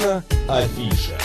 Наша 0.00 0.22
афиша. 0.48 1.18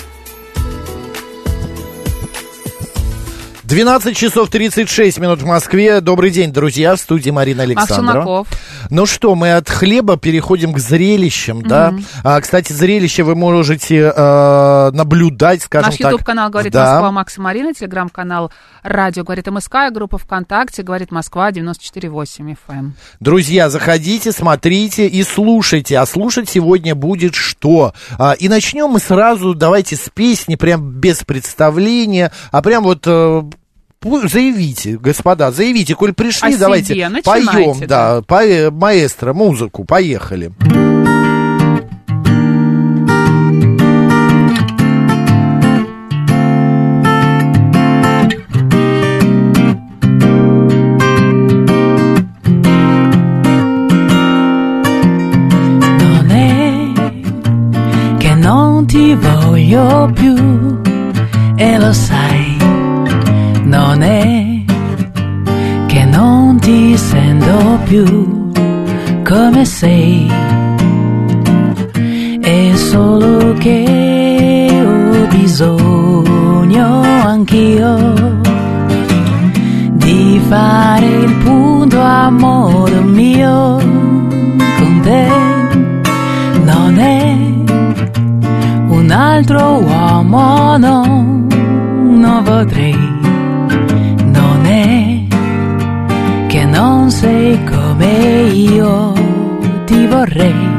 12 3.64 4.18
часов 4.18 4.50
36 4.50 5.18
минут 5.20 5.42
в 5.42 5.46
Москве. 5.46 6.02
Добрый 6.02 6.30
день, 6.30 6.52
друзья, 6.52 6.96
в 6.96 7.00
студии 7.00 7.30
Марина 7.30 7.64
Александрова. 7.64 8.39
Максимаков. 8.39 8.48
Ну 8.90 9.06
что, 9.06 9.36
мы 9.36 9.54
от 9.54 9.70
хлеба 9.70 10.18
переходим 10.18 10.74
к 10.74 10.80
зрелищам, 10.80 11.62
да? 11.62 11.94
А, 12.24 12.40
кстати, 12.42 12.74
зрелище 12.74 13.24
вы 13.24 13.36
можете 13.36 14.12
э, 14.16 14.92
наблюдать, 14.92 15.64
скажем 15.64 15.89
Наш 15.89 15.98
так. 15.98 16.12
YouTube-канал 16.12 16.50
«Говорит 16.50 16.74
да. 16.74 16.92
Москва» 16.92 17.12
Макс 17.12 17.38
и 17.38 17.42
Марина, 17.42 17.74
телеграм-канал 17.74 18.52
«Радио 18.84 19.24
говорит 19.24 19.48
МСК», 19.48 19.76
и 19.88 19.93
группа 19.93 20.18
ВКонтакте 20.18 20.84
«Говорит 20.84 21.12
Москва» 21.12 21.52
94,8 21.52 22.57
FM. 22.68 22.92
Друзья, 23.20 23.70
заходите, 23.70 24.32
смотрите 24.32 25.07
и 25.07 25.24
слушайте. 25.24 25.98
А 25.98 26.06
слушать 26.06 26.50
сегодня 26.50 26.96
будет 26.96 27.36
что? 27.36 27.93
А, 28.18 28.34
и 28.34 28.50
начнем 28.50 28.90
мы 28.90 29.00
сразу, 29.00 29.54
давайте, 29.54 29.96
с 29.96 30.10
песни, 30.14 30.56
прям 30.56 30.92
без 30.92 31.24
представления, 31.24 32.31
а 32.52 32.62
прям 32.62 32.84
вот... 32.84 33.08
э, 34.05 34.27
Заявите, 34.27 34.97
господа, 34.97 35.52
заявите, 35.52 35.95
коль 35.95 36.14
пришли, 36.14 36.52
себе 36.52 36.59
давайте 36.59 36.94
поем, 37.23 37.80
да. 37.88 38.16
да, 38.16 38.22
по- 38.22 38.72
маэстро, 38.72 39.33
музыку, 39.33 39.83
поехали. 39.83 40.52
Non 58.38 58.86
ti 58.86 59.16
voglio 59.16 60.12
più 60.14 60.80
e 61.58 61.78
lo 61.80 61.92
sai, 61.94 62.55
non 63.66 64.02
è 64.04 64.64
che 65.88 66.06
non 66.06 66.60
ti 66.60 66.96
sento 66.96 67.80
più 67.86 68.52
come 69.24 69.66
sei, 69.66 70.32
è 72.42 72.72
solo 72.76 73.54
che 73.54 74.84
ho 74.86 75.28
bisogno 75.28 77.02
anch'io 77.02 78.14
di 79.94 80.40
fare 80.48 81.06
il 81.08 81.36
punto 81.44 82.00
amore 82.00 83.00
mio 83.02 83.78
con 84.78 85.00
te. 85.02 85.28
Non 86.64 87.00
è 87.00 87.38
un 88.90 89.10
altro 89.12 89.80
uomo 89.80 90.78
no 90.78 91.25
come 97.96 98.50
io 98.52 99.14
ti 99.86 100.06
vorrei 100.08 100.74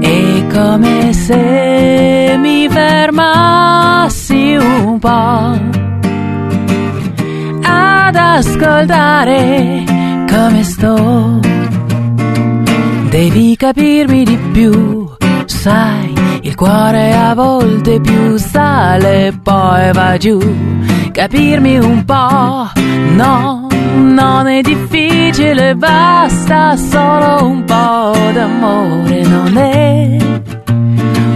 è 0.00 0.46
come 0.52 1.12
se 1.12 2.36
mi 2.38 2.68
fermassi 2.68 4.56
un 4.60 4.98
po' 5.00 5.58
ad 7.64 8.14
ascoltare 8.14 9.84
come 10.30 10.62
sto. 10.62 11.40
Devi 13.10 13.56
capirmi 13.56 14.24
di 14.24 14.38
più, 14.52 15.08
sai, 15.46 16.14
il 16.42 16.54
cuore 16.54 17.12
a 17.12 17.34
volte 17.34 18.00
più 18.00 18.36
sale 18.38 19.26
e 19.26 19.32
poi 19.32 19.92
va 19.92 20.16
giù. 20.16 20.38
Capirmi 21.12 21.78
un 21.78 22.04
po', 22.04 22.70
no, 23.14 23.61
non 23.94 24.46
è 24.46 24.60
difficile, 24.60 25.74
basta 25.74 26.76
solo 26.76 27.46
un 27.46 27.64
po' 27.64 28.12
d'amore, 28.32 29.22
non 29.22 29.56
è 29.56 30.16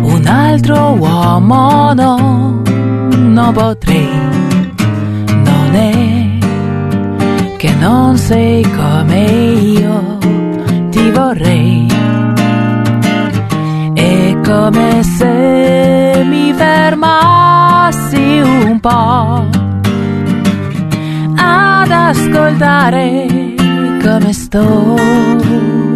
un 0.02 0.26
altro 0.26 0.96
uomo, 0.98 1.92
no, 1.94 2.62
non 3.16 3.52
potrei 3.52 4.36
non 5.66 5.74
è 5.74 7.56
che 7.56 7.74
non 7.74 8.16
sei 8.16 8.62
come 8.62 9.20
io 9.20 10.18
ti 10.90 11.10
vorrei. 11.10 11.86
È 13.94 14.36
come 14.44 15.02
se 15.02 16.22
mi 16.26 16.52
fermassi 16.52 18.40
un 18.42 18.78
po' 18.80 19.55
ascoltare 22.08 23.26
come 24.00 24.32
sto. 24.32 25.95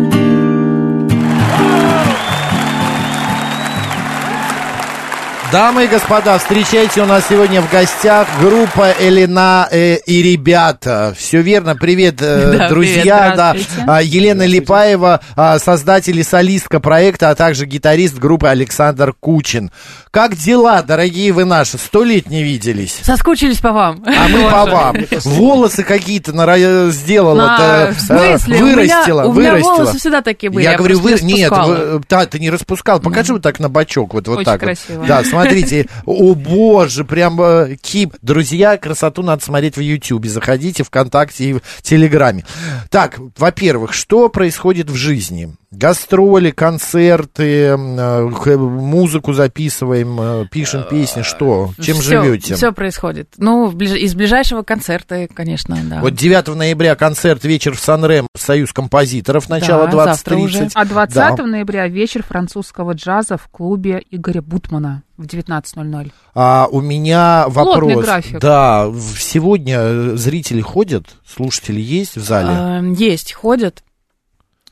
Дамы 5.53 5.85
и 5.85 5.89
господа, 5.89 6.39
встречайте 6.39 7.03
у 7.03 7.07
нас 7.07 7.25
сегодня 7.29 7.61
в 7.61 7.69
гостях 7.73 8.29
группа 8.41 8.93
Элина 9.01 9.67
э, 9.73 9.97
и 10.07 10.23
ребята. 10.23 11.13
Все 11.19 11.41
верно, 11.43 11.75
привет, 11.75 12.23
э, 12.23 12.53
Да, 12.57 12.69
друзья. 12.69 13.33
привет, 13.33 13.37
да. 13.37 13.57
А, 13.97 14.01
Елена 14.01 14.47
Липаева, 14.47 15.21
а, 15.35 15.59
создатель 15.59 16.17
и 16.21 16.23
солистка 16.23 16.79
проекта, 16.79 17.31
а 17.31 17.35
также 17.35 17.67
гитарист 17.67 18.17
группы 18.19 18.47
Александр 18.47 19.13
Кучин. 19.19 19.73
Как 20.13 20.37
дела, 20.37 20.83
дорогие 20.83 21.33
вы 21.33 21.45
наши? 21.45 21.79
Сто 21.79 22.05
лет 22.05 22.29
не 22.31 22.45
виделись. 22.45 23.01
Соскучились 23.03 23.59
по 23.59 23.73
вам. 23.73 24.05
А 24.07 24.29
мы 24.29 24.49
по 24.49 24.67
вам. 24.71 24.97
Волосы 25.25 25.83
какие-то 25.83 26.33
нара- 26.33 26.91
сделала, 26.91 27.57
А, 27.59 27.91
э, 27.91 27.93
У 28.09 28.13
меня- 28.15 28.65
вырастила, 28.65 29.25
у 29.25 29.33
меня 29.33 29.51
вырастила. 29.55 29.75
волосы 29.79 29.99
всегда 29.99 30.23
такие 30.23 30.51
были, 30.51 30.63
Я, 30.65 30.73
я 30.73 30.79
говорю, 30.79 31.01
вы... 31.01 31.19
не 31.23 31.33
Нет, 31.41 31.51
вы- 31.51 32.01
да, 32.09 32.27
ты 32.27 32.39
не 32.39 32.51
распускал. 32.51 33.01
Покажи 33.01 33.33
вот 33.33 33.43
так 33.43 33.59
на 33.59 33.69
бочок, 33.69 34.15
вот, 34.15 34.29
вот 34.29 34.37
Очень 34.39 34.45
так 34.45 34.61
вот. 34.61 34.67
красиво. 34.67 35.05
Да, 35.07 35.25
смотрите. 35.43 35.87
О, 36.07 36.35
боже, 36.35 37.05
прям 37.05 37.41
э, 37.41 37.77
кип. 37.81 38.17
Друзья, 38.23 38.77
красоту 38.77 39.23
надо 39.23 39.45
смотреть 39.45 39.77
в 39.77 39.81
Ютьюбе. 39.81 40.29
Заходите 40.29 40.85
ВКонтакте 40.85 41.45
и 41.51 41.53
в 41.55 41.83
Телеграме. 41.83 42.45
Так, 42.91 43.19
во-первых, 43.37 43.93
что 43.93 44.29
происходит 44.29 44.91
в 44.91 44.95
жизни? 44.95 45.55
Гастроли, 45.73 46.51
концерты, 46.51 47.45
э, 47.67 48.57
музыку 48.57 49.33
записываем, 49.33 50.21
э, 50.21 50.47
пишем 50.51 50.83
песни, 50.91 51.23
что? 51.23 51.71
Чем 51.81 51.99
Всё- 52.01 52.23
живете? 52.23 52.57
Все 52.57 52.73
происходит. 52.73 53.35
Ну, 53.39 53.71
из 53.79 54.17
ближайшего 54.17 54.63
концерта, 54.63 55.29
конечно, 55.33 55.79
да. 55.85 56.01
Вот 56.01 56.15
9 56.15 56.57
ноября 56.57 56.97
концерт 56.97 57.45
«Вечер 57.45 57.75
в 57.77 57.81
Санрем» 57.81 58.27
Союз 58.37 58.73
композиторов, 58.73 59.49
начало 59.49 59.87
Да, 59.87 59.93
20.30. 59.93 60.15
завтра 60.17 60.37
уже. 60.39 60.69
А 60.75 60.85
20 60.85 61.37
Да. 61.37 61.47
ноября 61.47 61.87
вечер 61.87 62.25
французского 62.25 62.93
джаза 62.95 63.37
в 63.37 63.47
клубе 63.47 64.03
Игоря 64.11 64.43
Бутмана 64.43 65.05
в 65.17 65.27
19.00. 65.27 66.11
А 66.35 66.67
у 66.69 66.81
меня 66.81 67.45
Плотный 67.49 67.95
вопрос. 67.95 68.05
график. 68.07 68.41
Да, 68.41 68.91
сегодня 69.17 69.77
э, 69.79 70.17
зрители 70.17 70.63
ходят, 70.63 71.05
слушатели 71.25 71.81
есть 71.81 72.17
в 72.17 72.25
зале? 72.25 72.49
Э, 72.51 72.93
Есть, 72.93 73.35
ходят. 73.35 73.85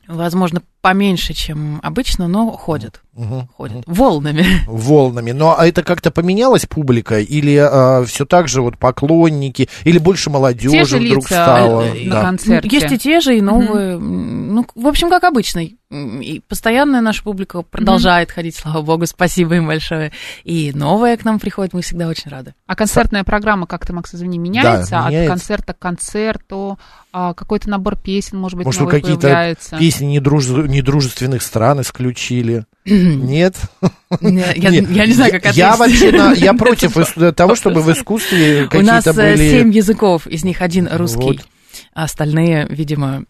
Возможно, 0.08 0.62
поменьше, 0.80 1.34
чем 1.34 1.80
обычно, 1.82 2.28
но 2.28 2.50
ходят. 2.52 3.02
Мгм. 3.14 3.48
Ходят. 3.56 3.82
Волнами. 3.86 4.44
Волнами. 4.68 5.32
Но 5.32 5.58
а 5.58 5.66
это 5.66 5.82
как-то 5.82 6.10
поменялась 6.12 6.66
публика? 6.66 7.18
Или 7.18 8.04
все 8.06 8.24
так 8.24 8.46
же 8.48 8.62
вот 8.62 8.78
поклонники? 8.78 9.68
Или 9.84 9.98
больше 9.98 10.30
молодежи 10.30 10.70
Те 10.70 10.84
же 10.84 10.98
вдруг 10.98 11.24
лица 11.24 11.26
стало? 11.44 11.82
э, 11.82 12.04
на 12.04 12.14
Да. 12.14 12.22
концерте. 12.22 12.68
Есть 12.70 12.92
и 12.92 12.98
те 12.98 13.20
же, 13.20 13.36
и 13.36 13.40
новые. 13.40 13.96
М, 13.96 14.48
Ну, 14.48 14.66
в 14.74 14.86
общем, 14.88 15.08
как 15.10 15.24
обычно. 15.24 15.60
И 15.90 16.40
постоянная 16.48 17.00
наша 17.00 17.22
публика 17.22 17.62
продолжает 17.62 18.30
ходить, 18.32 18.56
слава 18.56 18.82
богу, 18.82 19.06
спасибо 19.06 19.54
им 19.56 19.66
большое. 19.66 20.10
И 20.42 20.72
новая 20.74 21.16
к 21.16 21.24
нам 21.24 21.38
приходит, 21.38 21.72
мы 21.74 21.82
всегда 21.82 22.08
очень 22.08 22.30
рады. 22.30 22.54
А 22.66 22.74
концертная 22.74 23.24
программа 23.24 23.66
как-то, 23.66 23.92
Макс, 23.92 24.14
извини, 24.14 24.38
меняется? 24.38 24.90
Да, 24.90 25.08
меняется. 25.08 25.32
От 25.32 25.38
концерта 25.38 25.72
к 25.74 25.78
концерту? 25.78 26.78
А 27.12 27.32
какой-то 27.34 27.70
набор 27.70 27.96
песен, 27.96 28.38
может 28.38 28.56
быть, 28.58 28.66
Может, 28.66 28.80
вы 28.80 28.86
новый 28.86 29.00
какие-то 29.00 29.22
появляется? 29.22 29.76
песни 29.78 30.18
недружеств- 30.18 30.67
недружественных 30.68 31.42
стран 31.42 31.80
исключили? 31.80 32.64
Нет? 32.84 33.56
Я, 34.20 34.52
я- 34.54 34.70
я 34.70 35.06
не 35.06 35.12
знаю, 35.12 35.32
как 35.32 35.54
Я 35.54 35.72
ответить. 35.74 35.78
вообще 36.02 36.12
на- 36.12 36.32
я 36.34 36.54
против 36.54 36.96
ис- 36.96 37.32
того, 37.32 37.54
чтобы 37.54 37.82
в 37.82 37.90
искусстве 37.92 38.68
У 38.72 38.80
нас 38.82 39.04
какие-то 39.04 39.20
э, 39.22 39.34
были... 39.36 39.50
семь 39.50 39.70
языков, 39.72 40.26
из 40.26 40.44
них 40.44 40.62
один 40.62 40.88
русский. 40.90 41.20
Вот. 41.22 41.38
А 41.98 42.04
остальные, 42.04 42.68
видимо, 42.70 43.24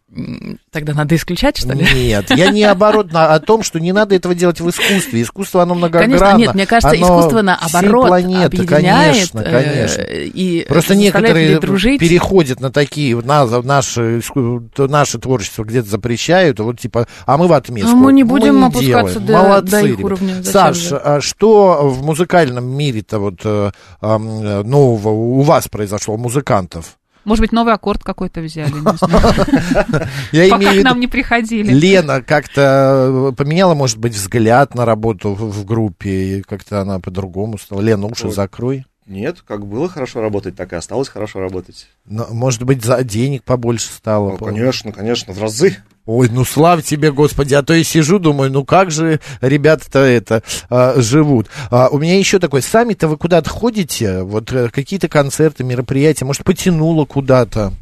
тогда 0.70 0.92
надо 0.92 1.14
исключать, 1.16 1.56
что 1.56 1.72
ли? 1.72 1.86
Нет, 1.94 2.26
я 2.36 2.50
не 2.50 2.64
оборот 2.64 3.10
на- 3.14 3.32
о 3.32 3.40
том, 3.40 3.62
что 3.62 3.80
не 3.80 3.92
надо 3.92 4.14
этого 4.14 4.34
делать 4.34 4.60
в 4.60 4.68
искусстве. 4.68 5.22
Искусство, 5.22 5.62
оно 5.62 5.74
многогранно. 5.74 6.18
Конечно, 6.18 6.36
нет, 6.38 6.54
мне 6.54 6.66
кажется, 6.66 6.90
Оно 6.94 6.98
искусство 7.06 7.40
наоборот 7.40 8.08
планеты, 8.08 8.44
объединяет 8.58 9.30
конечно, 9.30 9.40
э, 9.40 9.50
конечно. 9.50 10.02
и 10.02 10.66
Просто 10.68 10.96
некоторые 10.96 11.58
дружить. 11.60 11.98
переходят 11.98 12.60
на 12.60 12.70
такие, 12.70 13.16
на, 13.16 13.46
то 13.46 14.86
наше 14.86 15.18
творчество 15.18 15.64
где-то 15.64 15.88
запрещают, 15.88 16.60
вот 16.60 16.78
типа, 16.78 17.06
а 17.24 17.38
мы 17.38 17.46
в 17.48 17.54
отместку. 17.54 17.92
Ну, 17.92 17.96
мы 17.96 18.12
не 18.12 18.24
будем 18.24 18.58
не 18.60 18.66
опускаться 18.66 19.18
делаем. 19.18 19.26
до- 19.26 19.48
Молодцы, 19.48 19.70
до 19.70 19.86
их 19.86 20.00
уровня. 20.00 20.34
Зачем 20.34 20.52
Саш, 20.52 20.76
же? 20.76 20.96
а 20.98 21.20
что 21.22 21.88
в 21.88 22.04
музыкальном 22.04 22.66
мире-то 22.66 23.18
вот 23.18 23.40
э, 23.44 23.70
ам, 24.02 24.68
нового 24.68 25.08
у 25.08 25.40
вас 25.40 25.68
произошло, 25.68 26.16
у 26.16 26.18
музыкантов? 26.18 26.98
Может 27.28 27.42
быть, 27.42 27.52
новый 27.52 27.74
аккорд 27.74 28.02
какой-то 28.02 28.40
взяли, 28.40 28.72
не 28.72 28.96
знаю. 28.96 28.98
Я 30.32 30.48
Пока 30.48 30.56
имею 30.56 30.70
в 30.70 30.72
к 30.72 30.74
виду, 30.76 30.84
нам 30.84 31.00
не 31.00 31.08
приходили. 31.08 31.72
Лена 31.72 32.22
как-то 32.22 33.34
поменяла, 33.36 33.74
может 33.74 33.98
быть, 33.98 34.14
взгляд 34.14 34.74
на 34.74 34.86
работу 34.86 35.34
в, 35.34 35.64
группе, 35.66 36.10
и 36.10 36.42
как-то 36.42 36.80
она 36.80 37.00
по-другому 37.00 37.58
стала. 37.58 37.82
Лена, 37.82 38.06
уши 38.06 38.28
Ой. 38.28 38.32
закрой. 38.32 38.86
Нет, 39.06 39.42
как 39.46 39.66
было 39.66 39.88
хорошо 39.88 40.22
работать, 40.22 40.56
так 40.56 40.72
и 40.72 40.76
осталось 40.76 41.08
хорошо 41.08 41.40
работать. 41.40 41.86
Но, 42.06 42.26
может 42.30 42.62
быть, 42.62 42.84
за 42.84 43.02
денег 43.04 43.42
побольше 43.44 43.88
стало. 43.88 44.32
Ну, 44.32 44.36
конечно, 44.38 44.92
конечно, 44.92 45.32
в 45.32 45.40
разы. 45.40 45.76
Ой, 46.08 46.30
ну 46.30 46.42
слава 46.46 46.80
тебе, 46.80 47.12
Господи, 47.12 47.52
а 47.52 47.62
то 47.62 47.74
я 47.74 47.84
сижу, 47.84 48.18
думаю, 48.18 48.50
ну 48.50 48.64
как 48.64 48.90
же 48.90 49.20
ребята-то 49.42 49.98
это 49.98 50.42
а, 50.70 50.98
живут. 50.98 51.48
А, 51.70 51.88
у 51.90 51.98
меня 51.98 52.18
еще 52.18 52.38
такой, 52.38 52.62
сами-то 52.62 53.08
вы 53.08 53.18
куда-то 53.18 53.50
ходите? 53.50 54.22
Вот 54.22 54.50
э, 54.50 54.70
какие-то 54.70 55.08
концерты, 55.08 55.64
мероприятия, 55.64 56.24
может, 56.24 56.44
потянуло 56.44 57.04
куда-то? 57.04 57.74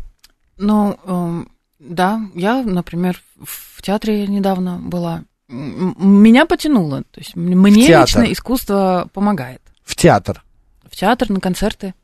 Ну, 0.56 0.98
эм, 1.06 1.52
да, 1.78 2.20
я, 2.34 2.64
например, 2.64 3.22
в 3.44 3.80
театре 3.80 4.26
недавно 4.26 4.80
была. 4.80 5.22
Меня 5.46 6.46
потянуло. 6.46 7.04
То 7.12 7.20
есть 7.20 7.36
мне 7.36 7.86
театр. 7.86 8.22
лично 8.22 8.32
искусство 8.32 9.08
помогает. 9.12 9.62
В 9.84 9.94
театр. 9.94 10.42
В 10.90 10.96
театр, 10.96 11.30
на 11.30 11.38
концерты. 11.38 11.94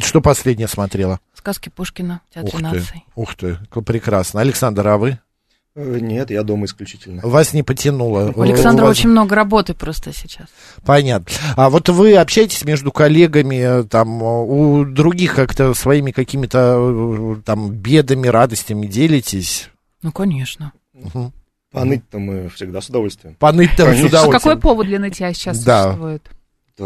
Что 0.00 0.20
последнее 0.20 0.68
смотрела? 0.68 1.20
сказки 1.34 1.70
Пушкина, 1.70 2.20
в 2.34 2.42
Ух 2.42 2.50
ты, 2.50 2.58
наций. 2.58 3.04
ух 3.14 3.34
ты, 3.34 3.58
прекрасно. 3.86 4.42
Александр, 4.42 4.86
а 4.86 4.98
вы? 4.98 5.18
Э, 5.76 5.98
Нет, 6.00 6.30
я 6.30 6.42
дома 6.42 6.66
исключительно. 6.66 7.22
Вас 7.22 7.52
не 7.52 7.62
потянуло? 7.62 8.32
У 8.34 8.40
Александра 8.42 8.84
вас- 8.86 8.98
очень 8.98 9.10
много 9.10 9.34
работы 9.36 9.72
просто 9.72 10.12
сейчас. 10.12 10.48
Понятно. 10.84 11.32
А 11.56 11.70
вот 11.70 11.88
вы 11.88 12.16
общаетесь 12.16 12.64
между 12.64 12.90
коллегами, 12.90 13.80
э, 13.80 13.84
там, 13.84 14.20
э, 14.22 14.26
у 14.26 14.84
других 14.84 15.34
как-то 15.36 15.72
своими 15.74 16.10
какими-то 16.10 17.40
там 17.44 17.70
бедами, 17.70 18.26
радостями 18.26 18.86
делитесь? 18.86 19.70
Ну, 20.02 20.10
конечно. 20.10 20.72
Мгм. 20.92 21.32
Поныть-то 21.72 22.18
мы 22.18 22.48
всегда 22.48 22.80
с 22.80 22.88
удовольствием. 22.88 23.36
Поныть-то 23.38 23.84
с. 23.84 23.86
А 23.86 23.90
удовольствием. 24.06 24.30
какой 24.32 24.58
повод 24.58 24.86
для 24.88 24.98
нытья 24.98 25.32
сейчас 25.32 25.62
Да. 25.62 25.84
существует? 25.84 26.22
Да, 26.76 26.84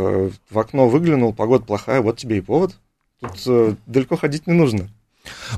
в 0.50 0.58
окно 0.58 0.88
выглянул, 0.88 1.32
погода 1.32 1.64
плохая, 1.64 2.02
вот 2.02 2.19
тебе 2.19 2.38
и 2.38 2.40
повод. 2.42 2.75
Тут 3.20 3.32
э, 3.46 3.75
далеко 3.86 4.16
ходить 4.16 4.46
не 4.46 4.52
нужно. 4.52 4.88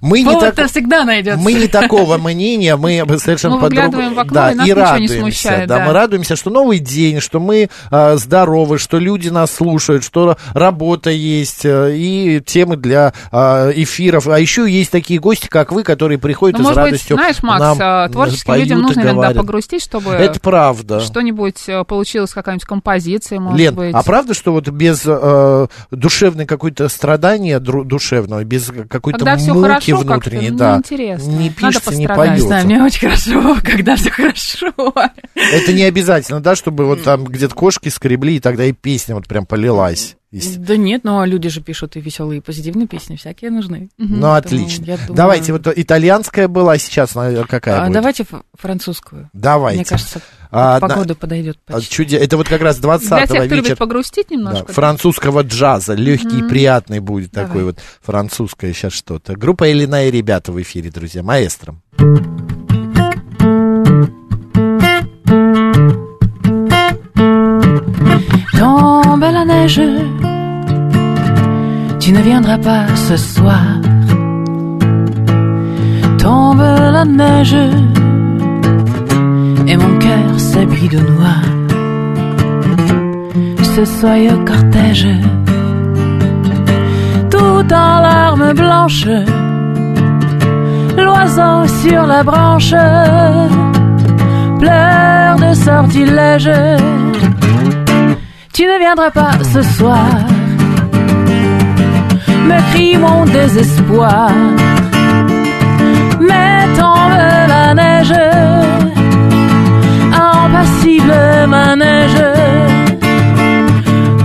Мы 0.00 0.22
не, 0.22 0.38
так- 0.38 0.68
всегда 0.68 1.04
найдется. 1.04 1.40
мы 1.40 1.52
не 1.52 1.68
такого 1.68 2.18
мнения, 2.18 2.76
мы 2.76 3.04
совершенно 3.18 3.58
по-другому. 3.58 4.24
да, 4.30 4.52
и 4.52 4.68
и 4.68 4.72
радуемся, 4.72 5.18
смущает, 5.18 5.68
да, 5.68 5.78
да. 5.78 5.86
мы 5.86 5.92
радуемся, 5.92 6.36
что 6.36 6.50
новый 6.50 6.78
день, 6.78 7.20
что 7.20 7.40
мы 7.40 7.68
э, 7.90 8.16
здоровы, 8.16 8.78
что 8.78 8.98
люди 8.98 9.28
нас 9.28 9.50
слушают, 9.52 10.04
что 10.04 10.36
работа 10.52 11.10
есть 11.10 11.64
э, 11.64 11.96
и 11.96 12.40
темы 12.44 12.76
для 12.76 13.12
э, 13.32 13.72
эфиров. 13.76 14.28
А 14.28 14.38
еще 14.38 14.70
есть 14.70 14.90
такие 14.90 15.20
гости, 15.20 15.48
как 15.48 15.72
вы, 15.72 15.82
которые 15.82 16.18
приходят 16.18 16.58
Ну, 16.58 16.62
и 16.62 16.64
с 16.64 16.66
может 16.68 16.82
быть, 16.82 16.92
радостью 16.92 17.16
знаешь, 17.16 17.42
Макс, 17.42 17.60
нам, 17.60 17.78
а, 17.80 18.06
э, 18.06 18.12
творческим 18.12 18.46
поют 18.46 18.64
людям 18.64 18.82
нужно 18.82 19.00
иногда 19.00 19.30
погрустить, 19.30 19.82
чтобы 19.82 20.12
Это 20.12 20.40
правда. 20.40 21.00
что-нибудь 21.00 21.68
э, 21.68 21.84
получилось, 21.84 22.32
какая-нибудь 22.32 22.66
композиция, 22.66 23.40
может 23.40 23.58
Лен, 23.58 23.74
быть. 23.74 23.94
а 23.94 24.02
правда, 24.02 24.34
что 24.34 24.52
вот 24.52 24.68
без 24.68 25.02
э, 25.06 25.66
душевной 25.90 26.46
какой-то 26.46 26.88
страдания 26.88 27.58
душевного, 27.60 28.44
без 28.44 28.70
какой-то 28.88 29.18
Когда 29.18 29.38
внутренней, 29.60 30.50
ну, 30.50 30.56
да, 30.58 30.76
интересно. 30.76 31.30
не 31.30 31.50
пишется, 31.50 31.94
не. 31.94 32.02
Не 32.02 32.08
поется. 32.08 32.46
знаю, 32.46 32.66
мне 32.66 32.82
очень 32.82 33.00
хорошо, 33.00 33.56
когда 33.64 33.96
все 33.96 34.10
хорошо. 34.10 34.72
Это 35.34 35.72
не 35.72 35.82
обязательно, 35.84 36.40
да, 36.40 36.54
чтобы 36.56 36.86
вот 36.86 37.02
там 37.02 37.24
где-то 37.24 37.54
кошки 37.54 37.88
скребли, 37.88 38.36
и 38.36 38.40
тогда 38.40 38.64
и 38.64 38.72
песня 38.72 39.14
вот 39.14 39.26
прям 39.26 39.46
полилась. 39.46 40.16
Да 40.58 40.76
нет, 40.76 41.02
но 41.04 41.24
люди 41.24 41.48
же 41.48 41.62
пишут 41.62 41.96
и 41.96 42.00
веселые, 42.00 42.38
и 42.38 42.40
позитивные 42.42 42.86
песни, 42.86 43.16
всякие 43.16 43.50
нужны. 43.50 43.88
Ну, 43.96 44.32
отлично. 44.32 44.84
думаю- 44.84 45.14
Давайте, 45.14 45.52
вот 45.52 45.66
итальянская 45.74 46.46
была, 46.48 46.72
а 46.74 46.78
сейчас 46.78 47.16
она 47.16 47.44
какая 47.44 47.76
А, 47.78 47.84
будет? 47.84 47.94
давайте 47.94 48.26
французскую. 48.54 49.30
Давайте. 49.32 49.78
Мне 49.78 49.84
кажется, 49.86 50.20
А, 50.50 50.80
под 50.80 51.06
на- 51.08 51.14
подойдет 51.14 51.58
а, 51.68 51.74
почти. 51.74 51.90
чуде- 51.94 52.18
Это 52.18 52.36
вот 52.36 52.48
как 52.48 52.60
раз 52.62 52.78
20 52.78 53.08
Для 53.08 53.18
тех, 53.26 53.28
кто 53.28 53.42
вечер 53.44 53.56
любит 53.56 53.78
погрустить 53.78 54.26
да, 54.28 54.34
немножко. 54.36 54.72
французского 54.72 55.42
джаза, 55.42 55.94
легкий 55.94 56.38
и 56.38 56.42
Мгм. 56.42 56.48
приятный 56.48 57.00
будет 57.00 57.32
Давай. 57.32 57.48
такой 57.48 57.64
вот 57.64 57.78
французское 58.02 58.72
сейчас 58.72 58.92
что-то. 58.92 59.34
Группа 59.36 59.70
Элина 59.70 60.06
и 60.06 60.10
ребята 60.10 60.52
в 60.52 60.60
эфире, 60.62 60.90
друзья, 60.90 61.22
маэстро. 61.22 61.76
Tombe 68.58 69.30
la 69.30 69.44
neige, 69.44 69.82
tu 71.98 72.12
ne 72.12 72.20
viendras 72.22 72.58
pas 72.58 72.86
ce 72.94 73.16
soir. 73.16 73.64
Tombe 76.18 76.60
la 76.96 77.04
neige, 77.04 77.56
et 79.66 79.76
mon 79.76 79.98
cœur 79.98 80.35
s'habille 80.56 80.88
de 80.88 81.00
noir. 81.12 81.42
Ce 83.74 83.84
soyeux 83.84 84.38
cortège, 84.50 85.08
tout 87.30 87.66
en 87.84 87.94
larmes 88.08 88.52
blanches, 88.54 89.10
l'oiseau 90.96 91.56
sur 91.82 92.02
la 92.06 92.22
branche 92.22 92.74
pleure 94.60 95.36
de 95.44 95.52
sortilège. 95.66 96.54
Tu 98.54 98.62
ne 98.70 98.78
viendras 98.78 99.10
pas 99.10 99.32
ce 99.54 99.62
soir, 99.76 100.08
me 102.48 102.58
crie 102.70 102.96
mon 102.96 103.26
désespoir. 103.26 104.30
Mais 106.28 106.58
tombe 106.78 107.18
la 107.52 107.74
neige, 107.74 108.14
impassible 110.46 111.46
manège. 111.48 112.24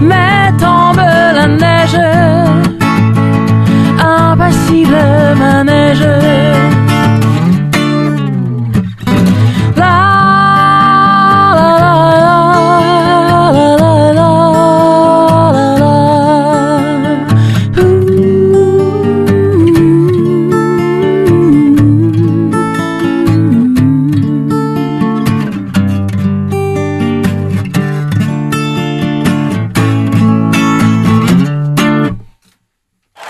Mais 0.01 0.51
tombe 0.59 1.07
la 1.37 1.47
neige, 1.47 2.07
impassible 3.99 5.01
manège. 5.39 6.30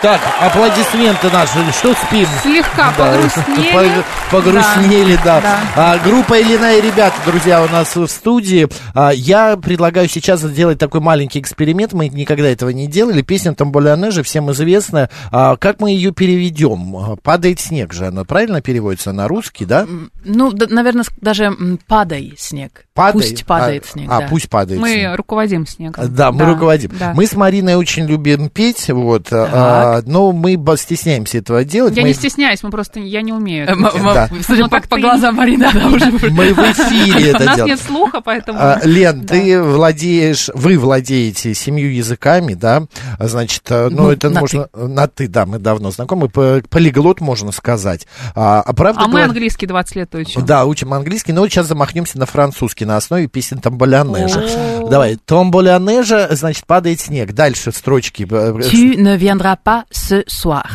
Так, 0.02 0.20
аплодисменты 0.42 1.30
наши. 1.30 1.60
Что 1.74 1.94
спим? 1.94 2.28
Слегка 2.42 2.92
Да, 2.98 3.12
погрустнели. 3.14 3.72
пог- 3.72 4.06
Погрустнели, 4.32 5.20
да. 5.24 5.42
Да. 5.42 5.60
А, 5.76 5.98
группа 6.00 6.42
Элина 6.42 6.74
и 6.76 6.82
ребята, 6.82 7.14
друзья, 7.24 7.62
у 7.64 7.68
нас 7.70 7.96
в 7.96 8.08
студии. 8.08 8.68
А, 8.96 9.12
я 9.12 9.58
предлагаю 9.58 10.10
сейчас 10.10 10.40
сделать 10.42 10.80
такой 10.80 11.02
маленький 11.02 11.40
эксперимент. 11.40 11.94
Мы 11.94 12.08
никогда 12.10 12.48
этого 12.48 12.70
не 12.72 12.88
делали. 12.88 13.22
Песня 13.22 13.54
Тамболяне 13.54 14.10
же 14.10 14.24
всем 14.24 14.52
известная. 14.52 15.12
А, 15.32 15.56
как 15.56 15.80
мы 15.80 15.92
ее 15.92 16.12
переведем? 16.12 16.96
А, 16.98 17.16
Падает 17.18 17.60
снег 17.60 17.94
же. 17.94 18.08
Она 18.08 18.24
правильно 18.24 18.60
переводится 18.62 19.12
на 19.12 19.28
русский, 19.28 19.66
да? 19.66 19.86
Ну, 20.26 20.52
да, 20.52 20.66
наверное, 20.68 21.06
даже 21.22 21.56
падай 21.88 22.34
снег. 22.40 22.86
Падает. 22.94 23.30
Пусть 23.30 23.46
падает 23.46 23.86
а, 23.88 23.92
снег, 23.92 24.10
А, 24.12 24.20
да. 24.22 24.28
пусть 24.28 24.50
падает 24.50 24.82
снег. 24.82 25.10
Мы 25.10 25.16
руководим 25.16 25.66
снегом. 25.66 26.14
Да, 26.14 26.32
мы 26.32 26.46
руководим. 26.46 26.92
да. 27.00 27.14
Мы 27.16 27.26
с 27.26 27.34
Мариной 27.36 27.76
очень 27.76 28.06
любим 28.06 28.50
петь, 28.50 28.90
вот, 28.90 29.28
а, 29.32 30.02
но 30.06 30.32
мы 30.32 30.58
стесняемся 30.78 31.38
этого 31.38 31.64
делать. 31.64 31.96
Я 31.96 32.02
мы, 32.04 32.10
не 32.10 32.14
стесняюсь, 32.14 32.62
мы 32.64 32.70
просто, 32.70 33.00
я 33.00 33.22
не 33.22 33.32
умею. 33.34 33.64
это 33.64 33.72
Э, 33.74 33.76
м- 33.76 33.82
делать. 33.82 33.96
м- 33.96 34.14
Да. 34.14 34.30
Судя 34.46 34.64
Ну, 34.64 34.70
по, 34.70 34.76
так 34.80 34.88
по 34.90 35.00
глазам 35.00 35.36
Марины, 35.36 35.64
она 35.66 35.88
уже... 35.88 36.06
мы 36.32 36.54
в 36.54 36.60
эфире 36.60 37.32
У 37.32 37.36
это 37.36 37.44
нас 37.46 37.56
делаем. 37.56 37.66
нет 37.76 37.80
слуха, 37.82 38.22
поэтому... 38.22 38.60
А, 38.62 38.80
Лен, 38.84 39.22
Да. 39.26 39.34
ты 39.36 39.62
владеешь, 39.64 40.50
вы 40.54 40.78
владеете 40.78 41.54
семью 41.54 41.92
языками, 41.94 42.54
да? 42.56 42.84
Значит, 43.20 43.64
ну, 43.70 43.90
Ну, 43.90 44.12
это 44.12 44.30
можно 44.30 44.68
на 44.74 45.08
ты, 45.08 45.28
да, 45.28 45.46
мы 45.46 45.60
давно 45.60 45.92
знакомы, 45.92 46.28
по- 46.30 46.62
полиглот 46.70 47.22
можно 47.22 47.52
сказать. 47.52 48.08
А, 48.36 48.62
а 48.62 48.74
правда 48.74 49.02
А 49.04 49.08
мы 49.08 49.24
английский 49.24 49.66
20 49.68 49.96
лет 49.96 50.14
учим. 50.16 50.46
Да, 50.46 50.66
учим 50.66 50.94
английский, 50.94 51.32
но 51.34 51.42
вот 51.42 51.50
сейчас 51.50 51.68
замахнемся 51.68 52.20
на 52.20 52.26
французский 52.26 52.81
на 52.86 52.98
основе 52.98 53.28
песен 53.28 53.60
Тамболянежа. 53.60 54.44
Давай, 54.90 55.18
Тамболянежа, 55.26 56.28
значит, 56.32 56.66
падает 56.66 57.00
снег. 57.00 57.34
Дальше 57.34 57.72
строчки. 57.72 58.24
э, 58.30 58.70
Tu 58.70 58.96
ne 58.98 59.16
viendras 59.18 59.58
pas 59.64 59.84
ce 59.92 60.24
soir. 60.28 60.66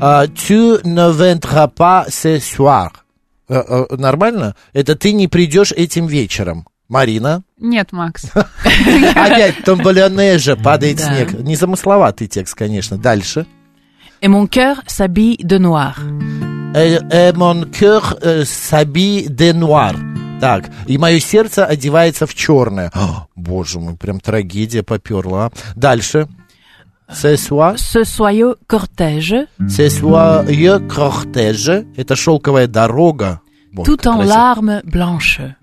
А, 0.00 0.26
Tu 0.26 0.78
ne 0.84 1.10
viendras 1.12 1.68
pas 1.68 2.06
ce 2.08 2.38
soir. 2.38 2.90
Э, 3.48 3.62
э, 3.90 3.96
Нормально? 3.96 4.54
Это 4.72 4.94
ты 4.96 5.12
не 5.12 5.28
придешь 5.28 5.72
этим 5.72 6.06
вечером. 6.06 6.66
Марина. 6.88 7.42
Нет, 7.58 7.92
Макс. 7.92 8.24
Опять 9.14 9.64
Тамболянежа, 9.64 10.56
падает 10.56 10.98
Да. 10.98 11.04
снег. 11.14 11.32
Незамысловатый 11.40 12.28
текст, 12.28 12.54
конечно. 12.54 12.96
Дальше. 12.96 13.46
Et 14.22 14.28
mon 14.28 14.46
cœur 14.46 14.76
s'habille 14.86 15.36
de 15.42 15.58
noir. 15.58 15.94
Э, 16.74 16.98
э, 17.10 17.32
Mon 17.34 17.64
cœur 17.70 18.16
euh, 18.24 18.44
s'habille 18.44 19.28
de 19.28 19.52
noir. 19.52 19.94
Так, 20.40 20.70
и 20.86 20.98
мое 20.98 21.18
сердце 21.18 21.64
одевается 21.64 22.26
в 22.26 22.34
черное. 22.34 22.90
О, 22.94 23.26
Боже 23.36 23.80
мой, 23.80 23.96
прям 23.96 24.20
трагедия 24.20 24.82
поперла. 24.82 25.46
а. 25.46 25.52
Дальше. 25.74 26.28
Ce 27.08 27.36
soir, 27.36 27.76
Ce 27.76 28.02
soyeux 28.04 28.56
cortège, 28.66 29.46
ce 29.68 29.88
soyeux 29.88 30.80
cortège. 30.88 31.86
Это 31.96 32.16
шелковая 32.16 32.66
дорога. 32.66 33.40
Вот, 33.72 33.84
tout 33.86 34.08
en 34.08 34.22
larmes 34.22 34.82
blanches. 34.84 35.54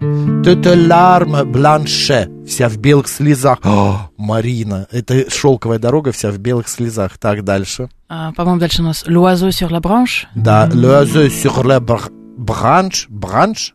Toute 0.43 0.65
larme 0.67 1.43
blanche, 1.45 2.29
вся 2.47 2.69
в 2.69 2.77
белых 2.77 3.07
слезах. 3.07 3.59
О, 3.65 4.09
Марина, 4.17 4.87
это 4.91 5.29
шелковая 5.29 5.79
дорога 5.79 6.11
вся 6.11 6.31
в 6.31 6.37
белых 6.37 6.67
слезах. 6.69 7.17
Так, 7.17 7.43
дальше. 7.43 7.89
А, 8.07 8.31
По-моему, 8.33 8.59
дальше 8.59 8.81
у 8.81 8.85
нас 8.85 9.03
l'oiseau 9.07 9.49
sur 9.51 9.69
la 9.69 9.79
branche. 9.81 10.27
Да, 10.35 10.67
l'oiseau 10.73 11.27
sur 11.29 11.61
br- 11.63 12.09
branche, 12.37 13.07
branche, 13.09 13.09
Branche, 13.09 13.73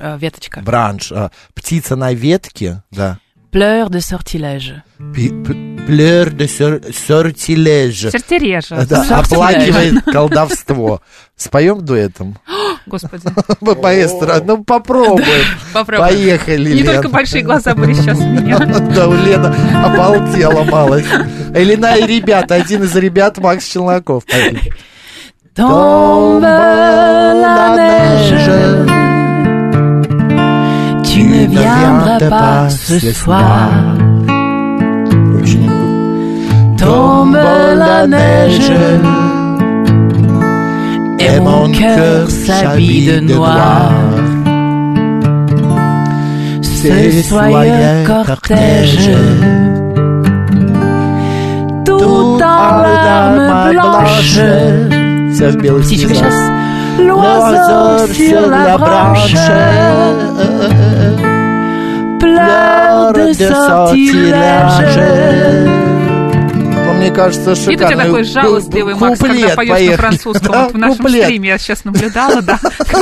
э, 0.00 0.18
веточка. 0.18 0.62
а, 1.12 1.30
птица 1.54 1.96
на 1.96 2.12
ветке, 2.12 2.82
да. 2.90 3.18
Pleure 3.52 3.90
de 3.90 4.00
sortilège. 4.00 4.82
Плeur 5.86 6.30
de 6.30 6.46
sortilège. 6.46 8.10
Сердережа. 8.10 8.86
Да, 8.86 9.04
Sortilège. 9.04 9.20
оплакивает 9.20 10.04
колдовство. 10.04 11.02
Споем 11.36 11.84
дуэтом? 11.84 12.38
Господи. 12.86 13.24
Маэстро, 13.60 14.40
ну 14.42 14.64
попробуем. 14.64 15.44
Попробуем. 15.74 16.08
Поехали, 16.08 16.72
Не 16.72 16.82
только 16.82 17.10
большие 17.10 17.42
глаза 17.42 17.74
были 17.74 17.92
сейчас 17.92 18.18
у 18.18 18.26
меня. 18.26 18.58
Да, 18.58 19.06
у 19.08 19.14
Лены 19.14 19.54
обалдела 19.84 20.64
малость. 20.64 21.08
Элина 21.54 21.96
и 21.96 22.06
ребята, 22.06 22.54
один 22.54 22.84
из 22.84 22.96
ребят 22.96 23.36
Макс 23.36 23.66
Челноков. 23.66 24.24
Поехали. 24.24 24.72
Tombe 25.54 26.40
la 26.40 27.76
neige. 27.76 29.01
viendra 31.58 32.18
pas 32.28 32.68
ce 32.70 33.12
soir. 33.12 33.68
Tombe 36.78 37.34
la 37.34 38.06
neige. 38.06 38.72
et 41.24 41.40
mon 41.40 41.70
cœur 41.70 42.28
s'habille 42.28 43.06
de 43.06 43.20
noir. 43.20 43.92
Ce 46.62 47.22
soyeux 47.22 48.04
cortège, 48.06 49.10
tout 51.86 52.38
en 52.42 52.82
larmes 52.82 53.70
blanches, 53.70 54.40
si 55.82 55.96
tu 55.98 56.08
le 56.08 56.14
chasses, 56.14 56.50
l'oiseau 56.98 58.12
sur 58.12 58.48
la 58.48 58.76
branche 58.78 59.34
de 63.36 63.46
sortilège. 63.54 64.94
sortilège. 64.94 65.71
Мне 67.02 67.10
кажется, 67.10 67.50
И 67.50 67.54
ты 67.56 67.72
шикарный 67.72 68.04
такой 68.04 68.22
жалостливый, 68.22 68.94
Макс, 68.94 69.18
когда 69.18 69.34
поешь 69.34 69.48
на 69.50 69.56
поехали. 69.56 69.96
французском. 69.96 70.52
Да, 70.52 70.62
Вот 70.62 70.72
в 70.72 70.78
нашем 70.78 70.96
куплет. 70.98 71.24
стриме 71.24 71.48
я 71.48 71.58
сейчас 71.58 71.84
наблюдала, 71.84 72.42
да. 72.42 72.60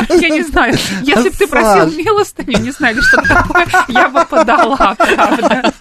Я 0.09 0.29
не 0.31 0.43
знаю, 0.43 0.75
если 1.03 1.29
бы 1.29 1.37
ты 1.37 1.47
просил 1.47 1.91
милостыню, 1.91 2.59
не 2.61 2.71
знаю, 2.71 2.97
или 2.97 3.03
что-то 3.03 3.29
такое, 3.29 3.67
я 3.89 4.09
бы 4.09 4.25
подала, 4.25 4.97
правда. 4.97 5.73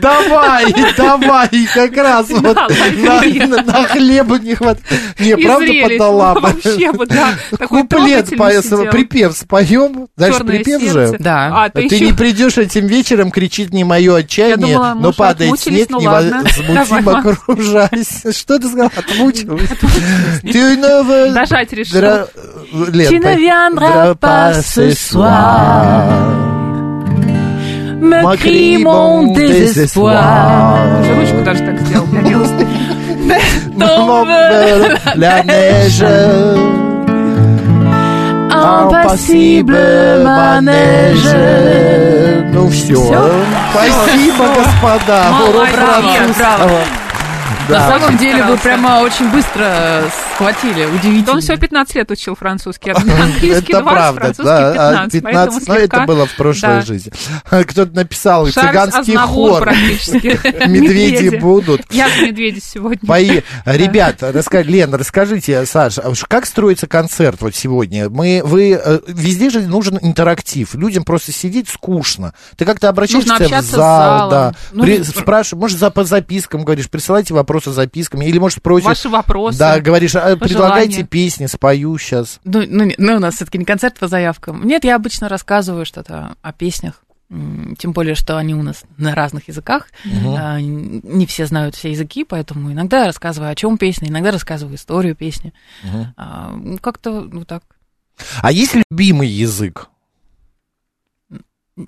Давай, 0.00 0.74
давай, 0.96 1.48
как 1.74 1.96
раз 1.96 2.26
вот 2.28 2.56
на, 2.56 3.84
хлеба 3.88 4.38
не 4.38 4.54
хватает. 4.54 5.00
Не, 5.18 5.36
правда 5.36 5.72
подала 5.88 6.34
бы. 6.34 6.40
Вообще 6.42 6.92
бы, 6.92 7.06
да. 7.06 7.34
Куплет, 7.68 8.28
припев 8.28 9.34
споем. 9.34 10.08
Дальше 10.16 10.38
Чёрное 10.40 10.56
припев 10.56 10.82
же. 10.82 11.16
Да. 11.18 11.64
А, 11.64 11.68
ты 11.70 11.88
не 11.88 12.12
придешь 12.12 12.58
этим 12.58 12.86
вечером, 12.86 13.30
кричит 13.30 13.72
не 13.72 13.84
мое 13.84 14.16
отчаяние, 14.16 14.78
но 14.94 15.12
падает 15.12 15.58
снег, 15.58 15.88
ну 15.90 16.00
не 16.00 16.08
ладно. 16.08 16.44
Макс. 17.04 17.26
окружаясь. 17.26 18.36
Что 18.36 18.58
ты 18.58 18.68
сказал? 18.68 18.90
Отмучилась? 18.96 19.68
Ты 20.42 20.76
не 20.76 21.02
в- 21.02 21.32
Дожать 21.34 21.72
решил. 21.72 21.98
Дра- 22.00 22.26
Лен, 22.92 23.08
Tu 23.12 23.18
ne 23.18 23.36
viendras 23.36 24.14
pas 24.16 24.52
ce 24.62 24.90
soir. 24.90 26.04
Me 28.00 28.36
crie 28.36 28.78
mon 28.78 29.32
désespoir. 29.34 31.00
Уже 31.00 31.14
ручку 31.14 31.42
даже 31.44 31.64
так 31.64 31.80
сделал. 31.80 32.06
Tombe 33.78 34.98
la 35.16 35.42
neige 35.44 36.87
Impassible 38.64 40.22
manège. 40.24 41.34
Ну 42.52 42.68
все. 42.68 42.94
Всё? 42.94 43.30
Спасибо, 43.72 44.44
господа. 44.56 45.24
Молодец, 45.30 45.54
Урок 45.54 45.68
французского. 45.68 46.56
браво. 46.58 46.80
Да. 47.68 47.88
На 47.88 47.98
самом 47.98 48.18
деле 48.18 48.42
вы 48.44 48.56
прямо 48.56 49.00
очень 49.00 49.30
быстро 49.30 50.04
схватили. 50.34 50.84
Да 50.86 50.94
Удивительно. 50.94 51.32
он 51.34 51.40
всего 51.40 51.56
15 51.56 51.94
лет 51.96 52.10
учил 52.10 52.34
французский. 52.34 52.90
Английский 52.94 53.72
Это 53.72 53.82
20, 53.82 53.84
правда, 53.84 54.20
французский 54.20 54.44
да, 54.44 54.88
а 54.88 55.08
15. 55.10 55.22
поэтому 55.22 55.46
15, 55.60 55.68
но 55.68 55.74
это 55.74 55.80
слегка 55.80 56.06
было 56.06 56.26
в 56.26 56.36
прошлой 56.36 56.68
да. 56.68 56.80
жизни. 56.82 57.12
Кто-то 57.44 57.94
написал, 57.94 58.46
Шарль 58.46 58.68
цыганский 58.68 59.14
Азнавур 59.14 59.64
хор, 59.64 59.68
медведи 60.68 61.36
будут. 61.36 61.82
Я 61.90 62.08
медведи 62.20 62.60
сегодня. 62.60 63.06
Пои... 63.06 63.42
Ребята, 63.64 64.32
раска... 64.32 64.62
Лен, 64.62 64.94
расскажите, 64.94 65.64
Саша, 65.66 66.02
а 66.02 66.12
как 66.28 66.46
строится 66.46 66.86
концерт 66.86 67.40
вот 67.40 67.54
сегодня? 67.54 68.08
Мы, 68.08 68.42
вы, 68.44 68.80
э, 68.82 69.00
везде 69.06 69.50
же 69.50 69.60
нужен 69.60 69.98
интерактив. 70.00 70.74
Людям 70.74 71.04
просто 71.04 71.32
сидеть 71.32 71.68
скучно. 71.68 72.34
Ты 72.56 72.64
как-то 72.64 72.88
обращаешься 72.88 73.60
в 73.60 73.64
зал, 73.64 74.30
да. 74.30 74.54
Ну, 74.72 74.84
При- 74.84 75.02
спрашиваешь, 75.02 75.60
может, 75.60 75.78
за, 75.78 75.90
по 75.90 76.04
запискам 76.04 76.64
говоришь, 76.64 76.88
присылайте 76.88 77.34
вопросы 77.34 77.57
записками, 77.66 78.24
или, 78.26 78.38
может, 78.38 78.62
просишь, 78.62 78.86
Ваши 78.86 79.08
вопросы. 79.08 79.58
да, 79.58 79.80
говоришь, 79.80 80.14
а, 80.16 80.36
предлагайте 80.36 81.04
песни, 81.04 81.46
спою 81.46 81.96
сейчас. 81.98 82.40
Ну, 82.44 82.64
ну, 82.68 82.90
ну, 82.98 83.16
у 83.16 83.18
нас 83.18 83.34
все-таки 83.36 83.58
не 83.58 83.64
концерт 83.64 83.98
по 83.98 84.08
заявкам. 84.08 84.66
Нет, 84.66 84.84
я 84.84 84.96
обычно 84.96 85.28
рассказываю 85.28 85.84
что-то 85.86 86.36
о 86.42 86.52
песнях. 86.52 87.02
Тем 87.78 87.92
более, 87.92 88.14
что 88.14 88.38
они 88.38 88.54
у 88.54 88.62
нас 88.62 88.84
на 88.96 89.14
разных 89.14 89.48
языках. 89.48 89.88
А, 90.04 90.58
н- 90.58 91.00
Не 91.04 91.26
все 91.26 91.44
знают 91.44 91.74
все 91.74 91.90
языки, 91.90 92.24
поэтому 92.24 92.72
иногда 92.72 93.04
рассказываю, 93.04 93.50
о 93.50 93.54
чем 93.54 93.76
песня, 93.76 94.08
иногда 94.08 94.30
рассказываю 94.30 94.76
историю 94.76 95.14
песни. 95.14 95.52
А, 96.16 96.52
ну, 96.56 96.78
Как-то 96.78 97.20
ну 97.20 97.44
так. 97.44 97.62
А 98.40 98.50
есть 98.50 98.74
любимый 98.90 99.28
язык? 99.28 99.88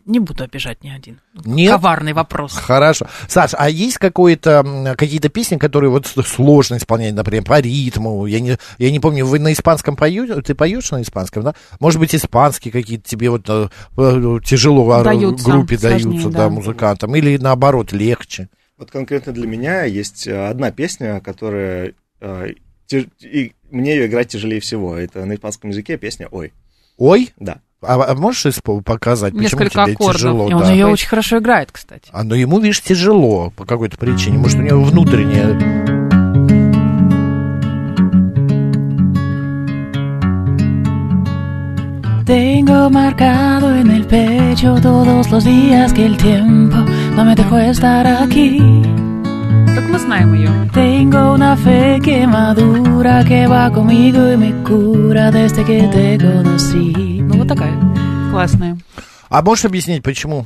Не 0.04 0.20
буду 0.20 0.44
обижать 0.44 0.84
ни 0.84 0.88
один. 0.88 1.20
Нет? 1.44 1.72
Коварный 1.72 2.12
вопрос. 2.12 2.52
Хорошо. 2.52 3.06
Саш, 3.26 3.52
а 3.58 3.68
есть 3.68 3.98
какое-то, 3.98 4.94
какие-то 4.96 5.28
песни, 5.28 5.56
которые 5.56 5.90
вот 5.90 6.06
сложно 6.06 6.76
исполнять, 6.76 7.14
например, 7.14 7.44
по 7.44 7.60
ритму? 7.60 8.26
Я 8.26 8.38
не, 8.38 8.56
я 8.78 8.90
не 8.90 9.00
помню, 9.00 9.26
вы 9.26 9.40
на 9.40 9.52
испанском 9.52 9.96
поете? 9.96 10.40
Ты 10.42 10.54
поешь 10.54 10.90
на 10.92 11.02
испанском, 11.02 11.42
да? 11.42 11.54
Может 11.80 11.98
быть, 11.98 12.14
испанские 12.14 12.70
какие-то 12.70 13.08
тебе 13.08 13.30
вот 13.30 13.48
э, 13.48 13.68
э, 13.96 14.38
тяжело 14.44 14.88
а, 14.92 15.02
Даются, 15.02 15.50
группе 15.50 15.76
сложнее, 15.76 16.04
даются, 16.04 16.28
да, 16.28 16.38
да. 16.38 16.50
музыкантам? 16.50 17.16
Или 17.16 17.36
наоборот, 17.36 17.92
легче? 17.92 18.48
Вот 18.78 18.92
конкретно 18.92 19.32
для 19.32 19.48
меня 19.48 19.84
есть 19.84 20.28
э, 20.28 20.48
одна 20.48 20.70
песня, 20.70 21.20
которая... 21.20 21.94
э, 22.20 22.48
и 22.92 23.52
мне 23.70 23.94
ее 23.96 24.06
играть 24.06 24.28
тяжелее 24.28 24.60
всего. 24.60 24.96
Это 24.96 25.24
на 25.24 25.34
испанском 25.34 25.70
языке 25.70 25.96
песня 25.96 26.28
«Ой». 26.30 26.52
Ой, 26.96 27.30
Да. 27.38 27.60
А, 27.82 28.10
а 28.10 28.14
можешь 28.14 28.60
показать, 28.84 29.32
почему 29.32 29.42
Несколько 29.42 29.70
тебе 29.70 29.94
аккордов. 29.94 30.16
тяжело? 30.16 30.48
И 30.50 30.52
он 30.52 30.62
да? 30.62 30.70
ее 30.70 30.86
очень 30.86 31.08
хорошо 31.08 31.38
играет, 31.38 31.72
кстати. 31.72 32.10
А 32.12 32.24
ну 32.24 32.34
ему, 32.34 32.58
видишь, 32.58 32.82
тяжело 32.82 33.50
по 33.56 33.64
какой-то 33.64 33.96
причине. 33.96 34.38
Может, 34.38 34.58
у 34.58 34.62
него 34.62 34.82
внутреннее... 34.84 35.90
Tengo 42.26 42.88
marcado 42.90 43.74
en 43.74 43.90
el 43.90 44.06
pecho 44.06 44.76
todos 44.80 45.28
los 45.32 45.42
días 45.42 45.92
que 45.92 46.06
el 46.06 46.16
tiempo 46.16 46.76
no 47.16 47.24
me 47.24 47.34
dejó 47.34 47.58
estar 47.58 48.06
aquí. 48.06 49.09
Так 49.80 49.88
мы 49.88 49.98
знаем 49.98 50.34
ее. 50.34 50.50
Tengo 50.74 51.32
una 51.32 51.56
fe 51.56 52.00
que 52.04 52.26
madura, 52.26 53.24
que 53.24 53.46
va 53.46 53.70
conmigo 53.70 54.30
y 54.30 54.36
me 54.36 54.52
cura 54.62 55.30
desde 55.30 55.64
que 55.64 55.88
te 55.88 56.18
conocí. 56.18 57.22
Ну, 57.22 57.38
вот 57.38 57.48
такая. 57.48 57.72
Классная. 58.30 58.76
А 59.30 59.40
можешь 59.40 59.64
объяснить, 59.64 60.02
почему? 60.02 60.44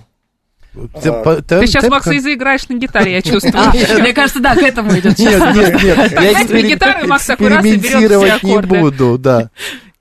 Ты, 1.02 1.08
А, 1.08 1.22
по- 1.24 1.42
Ты 1.42 1.66
сейчас, 1.66 1.88
Макс, 1.88 2.06
и 2.06 2.20
заиграешь 2.20 2.68
на 2.68 2.74
гитаре, 2.74 3.12
я 3.14 3.22
чувствую. 3.30 3.54
А, 3.56 3.72
мне 4.00 4.12
кажется, 4.12 4.38
да, 4.40 4.54
к 4.54 4.62
этому 4.62 4.96
идет. 4.96 5.18
Нет, 5.18 5.40
нет, 5.56 5.82
нет. 5.82 6.12
Я 6.12 6.32
экспери- 6.32 6.68
гитару, 6.68 7.08
Макс 7.08 7.26
такой 7.26 7.48
раз 7.48 7.64
и 7.64 7.76
берет 7.76 8.42
не 8.44 8.58
буду, 8.60 9.18
да. 9.18 9.50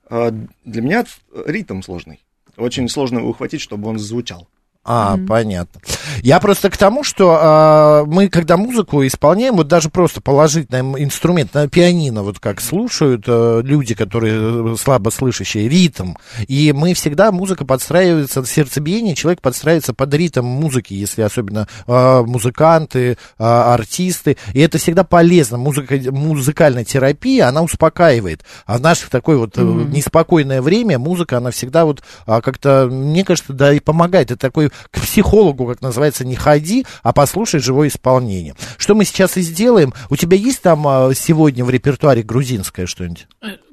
А, 0.08 0.32
Для 0.64 0.80
меня 0.82 1.04
ритм 1.44 1.82
сложный. 1.82 2.20
Очень 2.56 2.88
сложно 2.88 3.18
его 3.18 3.30
ухватить, 3.30 3.60
чтобы 3.60 3.88
он 3.88 3.98
звучал. 3.98 4.46
А, 4.84 5.16
понятно. 5.26 5.80
Я 6.22 6.40
просто 6.40 6.68
к 6.70 6.76
тому, 6.76 7.04
что 7.04 7.38
а, 7.40 8.04
мы, 8.04 8.28
когда 8.28 8.58
музыку 8.58 9.04
исполняем, 9.06 9.56
вот 9.56 9.66
даже 9.66 9.88
просто 9.88 10.20
положить 10.20 10.70
на 10.70 10.80
инструмент, 10.80 11.54
на 11.54 11.68
пианино, 11.68 12.22
вот 12.22 12.38
как 12.38 12.60
слушают 12.60 13.24
э, 13.26 13.62
люди, 13.64 13.94
которые 13.94 14.74
э, 14.74 14.76
слабо 14.78 15.08
слышащие, 15.08 15.68
ритм. 15.68 16.14
И 16.48 16.72
мы 16.74 16.92
всегда, 16.92 17.32
музыка 17.32 17.64
подстраивается, 17.64 18.44
сердцебиение, 18.44 19.14
человек 19.14 19.40
подстраивается 19.40 19.94
под 19.94 20.12
ритм 20.12 20.44
музыки, 20.44 20.92
если 20.92 21.22
особенно 21.22 21.66
а, 21.86 22.22
музыканты, 22.22 23.16
а, 23.38 23.72
артисты. 23.72 24.36
И 24.52 24.60
это 24.60 24.76
всегда 24.76 25.04
полезно. 25.04 25.56
Музыка, 25.56 25.98
музыкальная 26.10 26.84
терапия, 26.84 27.48
она 27.48 27.62
успокаивает. 27.62 28.44
А 28.66 28.78
в 28.78 28.80
наше 28.82 29.08
такое 29.08 29.38
вот 29.38 29.56
э, 29.56 29.62
неспокойное 29.62 30.60
время 30.60 30.98
музыка, 30.98 31.38
она 31.38 31.50
всегда 31.50 31.86
вот 31.86 32.02
а, 32.26 32.42
как-то, 32.42 32.88
мне 32.90 33.24
кажется, 33.24 33.54
да 33.54 33.72
и 33.72 33.80
помогает. 33.80 34.30
Это 34.30 34.40
такой 34.40 34.70
к 34.90 35.00
психологу, 35.00 35.66
как 35.66 35.82
называется, 35.82 36.24
не 36.24 36.36
ходи, 36.36 36.86
а 37.02 37.12
послушай 37.12 37.60
живое 37.60 37.88
исполнение. 37.88 38.54
Что 38.76 38.94
мы 38.94 39.04
сейчас 39.04 39.36
и 39.36 39.42
сделаем. 39.42 39.92
У 40.10 40.16
тебя 40.16 40.36
есть 40.36 40.62
там 40.62 40.86
а, 40.86 41.12
сегодня 41.14 41.64
в 41.64 41.70
репертуаре 41.70 42.22
грузинское 42.22 42.86
что-нибудь? 42.86 43.26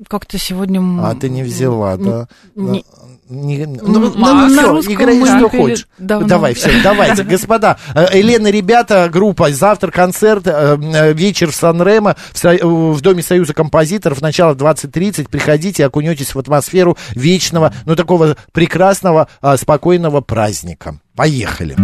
Как-то 0.08 0.38
сегодня... 0.38 0.82
А 1.06 1.16
ты 1.16 1.30
не 1.30 1.44
взяла, 1.44 1.98
да? 1.98 2.28
не- 2.56 2.84
Не- 3.30 3.66
Ну, 3.66 4.12
ну, 4.14 4.50
всё, 4.50 4.72
русском 4.74 4.94
играй, 4.94 5.18
мы 5.18 5.26
что 5.28 5.48
хочешь. 5.50 5.88
давно. 5.98 6.28
Давай, 6.28 6.54
все, 6.54 6.70
давайте, 6.84 7.24
господа. 7.36 7.78
Э, 7.96 8.08
Елена, 8.18 8.50
ребята, 8.52 9.08
группа, 9.10 9.52
завтра 9.54 9.90
концерт, 9.90 10.46
э, 10.48 10.78
э, 10.78 11.14
вечер 11.14 11.50
в 11.52 11.56
Сан-Ремо, 11.56 12.18
в, 12.34 12.44
э, 12.46 12.60
в 12.62 13.00
Доме 13.00 13.24
Союза 13.24 13.54
композиторов, 13.54 14.20
начало 14.22 14.54
20.30. 14.54 15.30
Приходите, 15.30 15.86
окунетесь 15.86 16.36
в 16.36 16.40
атмосферу 16.40 16.98
вечного, 17.16 17.74
ну, 17.86 17.96
такого 17.96 18.36
прекрасного, 18.52 19.30
а, 19.42 19.56
спокойного 19.56 20.20
праздника. 20.20 20.91
Поехали. 21.22 21.76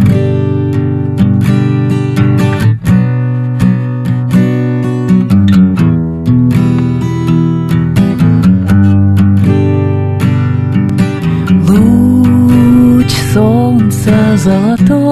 Луч 11.68 13.12
солнца 13.32 14.36
золотого 14.38 15.07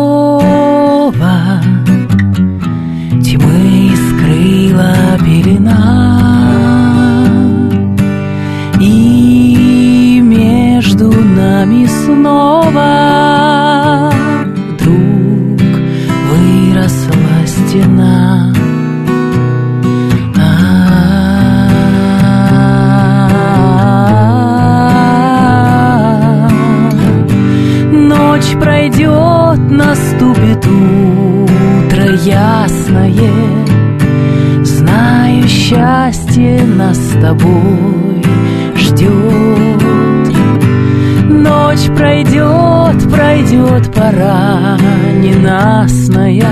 пройдет, 43.36 43.92
пора 43.94 44.78
ненастная 45.20 46.46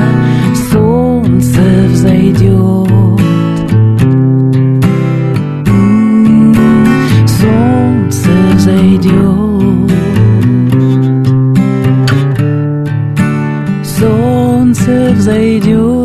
Солнце 0.70 1.60
взойдет 1.88 3.20
М, 5.66 6.54
Солнце 7.26 8.30
взойдет 8.54 9.92
Солнце 13.84 15.12
взойдет 15.14 16.03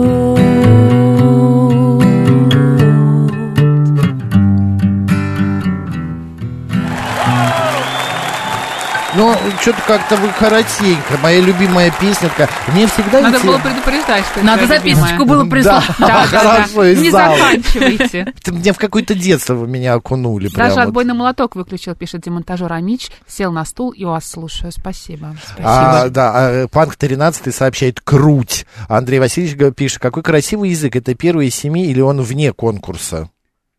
что-то 9.70 9.82
как-то 9.88 10.16
вы 10.16 10.30
коротенько. 10.40 11.18
Моя 11.22 11.42
любимая 11.42 11.94
песня 12.00 12.30
такая. 12.30 12.50
Мне 12.70 12.88
всегда 12.88 13.22
Надо 13.22 13.40
было 13.40 13.60
предупреждать, 13.60 14.26
что 14.26 14.44
Надо 14.44 14.66
записочку 14.66 15.26
было 15.26 15.46
прислать. 15.46 15.84
Да, 16.00 16.08
Да, 16.08 16.28
да, 16.32 16.44
да. 16.44 16.64
хорошо, 16.64 16.86
Не 16.86 17.12
заканчивайте. 17.12 18.34
Мне 18.48 18.74
в 18.74 18.78
какое-то 18.78 19.14
детство 19.14 19.54
вы 19.54 19.68
меня 19.68 19.94
окунули. 19.94 20.48
прям 20.48 20.68
Даже 20.68 20.76
вот. 20.80 20.88
отбойный 20.88 21.14
молоток 21.14 21.56
выключил, 21.56 21.94
пишет 21.96 22.22
демонтажер 22.22 22.72
Амич. 22.72 23.10
Сел 23.28 23.52
на 23.52 23.66
стул 23.66 23.92
и 23.92 24.06
вас 24.06 24.30
слушаю. 24.30 24.72
Спасибо. 24.72 25.36
А, 25.60 26.10
да, 26.10 26.32
а, 26.34 26.68
Панк 26.68 26.96
13 26.96 27.54
сообщает 27.54 28.00
«круть». 28.02 28.66
Андрей 28.88 29.20
Васильевич 29.20 29.76
пишет, 29.76 30.00
какой 30.00 30.24
красивый 30.24 30.72
язык, 30.72 30.96
это 30.96 31.14
первый 31.16 31.48
из 31.48 31.56
семи 31.56 31.86
или 31.86 32.02
он 32.02 32.22
вне 32.22 32.54
конкурса? 32.54 33.30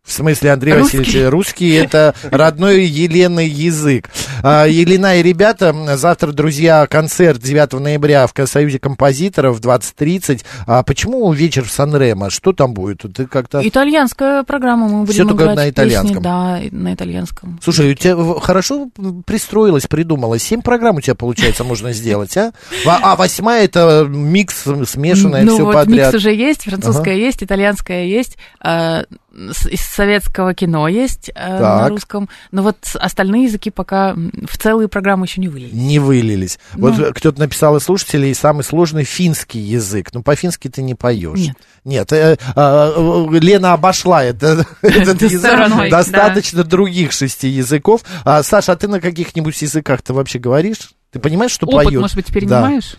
В 0.02 0.12
смысле, 0.12 0.52
Андрей 0.52 0.74
Русский. 0.74 0.98
Васильевич, 0.98 1.30
русский 1.30 1.70
это 1.72 2.14
родной 2.30 2.84
Елены 2.84 3.40
язык. 3.40 4.08
А, 4.42 4.64
Елена 4.64 5.18
и 5.18 5.22
ребята, 5.22 5.74
завтра, 5.96 6.32
друзья, 6.32 6.86
концерт 6.88 7.38
9 7.40 7.74
ноября 7.74 8.26
в 8.26 8.46
Союзе 8.46 8.78
композиторов 8.78 9.58
в 9.58 9.60
20.30. 9.60 10.42
А 10.66 10.82
почему 10.82 11.30
вечер 11.32 11.64
в 11.64 11.70
Сан-Ремо? 11.70 12.30
Что 12.30 12.52
там 12.52 12.72
будет? 12.72 13.02
Ты 13.14 13.26
как-то... 13.26 13.60
Итальянская 13.62 14.42
программа, 14.42 14.88
мы 14.88 15.00
будем 15.04 15.12
Всё 15.12 15.24
только 15.28 15.44
на 15.44 15.56
песни, 15.56 15.70
итальянском. 15.70 16.22
да, 16.22 16.58
и 16.60 16.70
на 16.70 16.94
итальянском. 16.94 17.60
Слушай, 17.62 17.92
у 17.92 17.94
тебя 17.94 18.16
хорошо 18.40 18.88
пристроилась, 19.26 19.86
придумала. 19.86 20.38
Семь 20.38 20.62
программ 20.62 20.96
у 20.96 21.00
тебя, 21.02 21.14
получается, 21.14 21.62
можно 21.62 21.92
сделать, 21.92 22.34
а? 22.38 22.52
А 22.86 23.14
восьмая 23.16 23.64
это 23.66 24.06
микс 24.08 24.64
смешанное, 24.86 25.42
ну 25.44 25.54
все 25.54 25.64
вот 25.64 25.74
подряд. 25.74 26.06
микс 26.12 26.14
уже 26.14 26.34
есть, 26.34 26.64
французская 26.64 27.16
есть, 27.16 27.44
итальянская 27.44 28.06
есть, 28.06 28.38
с- 28.64 29.04
из 29.48 29.80
советского 29.80 30.54
кино 30.54 30.86
есть 30.88 31.30
э, 31.34 31.48
на 31.48 31.58
Так. 31.58 31.90
русском, 31.90 32.28
но 32.52 32.62
вот 32.62 32.76
остальные 32.94 33.44
языки 33.44 33.70
пока 33.70 34.14
в 34.14 34.58
целые 34.58 34.88
программы 34.88 35.26
еще 35.26 35.40
не 35.40 35.48
вылились. 35.48 35.72
Не 35.72 35.98
вылились. 35.98 36.58
Ну. 36.74 36.88
Вот 36.90 36.98
э, 36.98 37.12
кто-то 37.12 37.40
написал 37.40 37.76
из 37.76 37.84
слушателей 37.84 38.34
самый 38.34 38.62
сложный 38.64 39.04
финский 39.04 39.58
язык. 39.60 40.10
Ну, 40.12 40.22
по-фински 40.22 40.68
ты 40.68 40.82
не 40.82 40.94
поешь. 40.94 41.38
Нет. 41.38 41.56
Нет, 41.84 42.12
э, 42.12 42.36
а, 42.54 43.26
э, 43.30 43.38
Лена 43.38 43.72
обошла 43.72 44.22
это, 44.22 44.66
этот 44.82 45.22
язык. 45.22 45.40
Стороной, 45.40 45.90
Достаточно 45.90 46.62
других 46.64 47.12
шести 47.12 47.48
языков. 47.48 48.02
А, 48.24 48.42
Саша, 48.42 48.72
а 48.72 48.76
ты 48.76 48.88
на 48.88 49.00
каких-нибудь 49.00 49.60
языках 49.62 50.02
ты 50.02 50.12
вообще 50.12 50.38
говоришь? 50.38 50.92
Ты 51.10 51.18
понимаешь, 51.18 51.52
что 51.52 51.66
Опыт, 51.66 51.92
может 51.94 52.16
быть, 52.16 52.26
перенимаешь? 52.26 52.96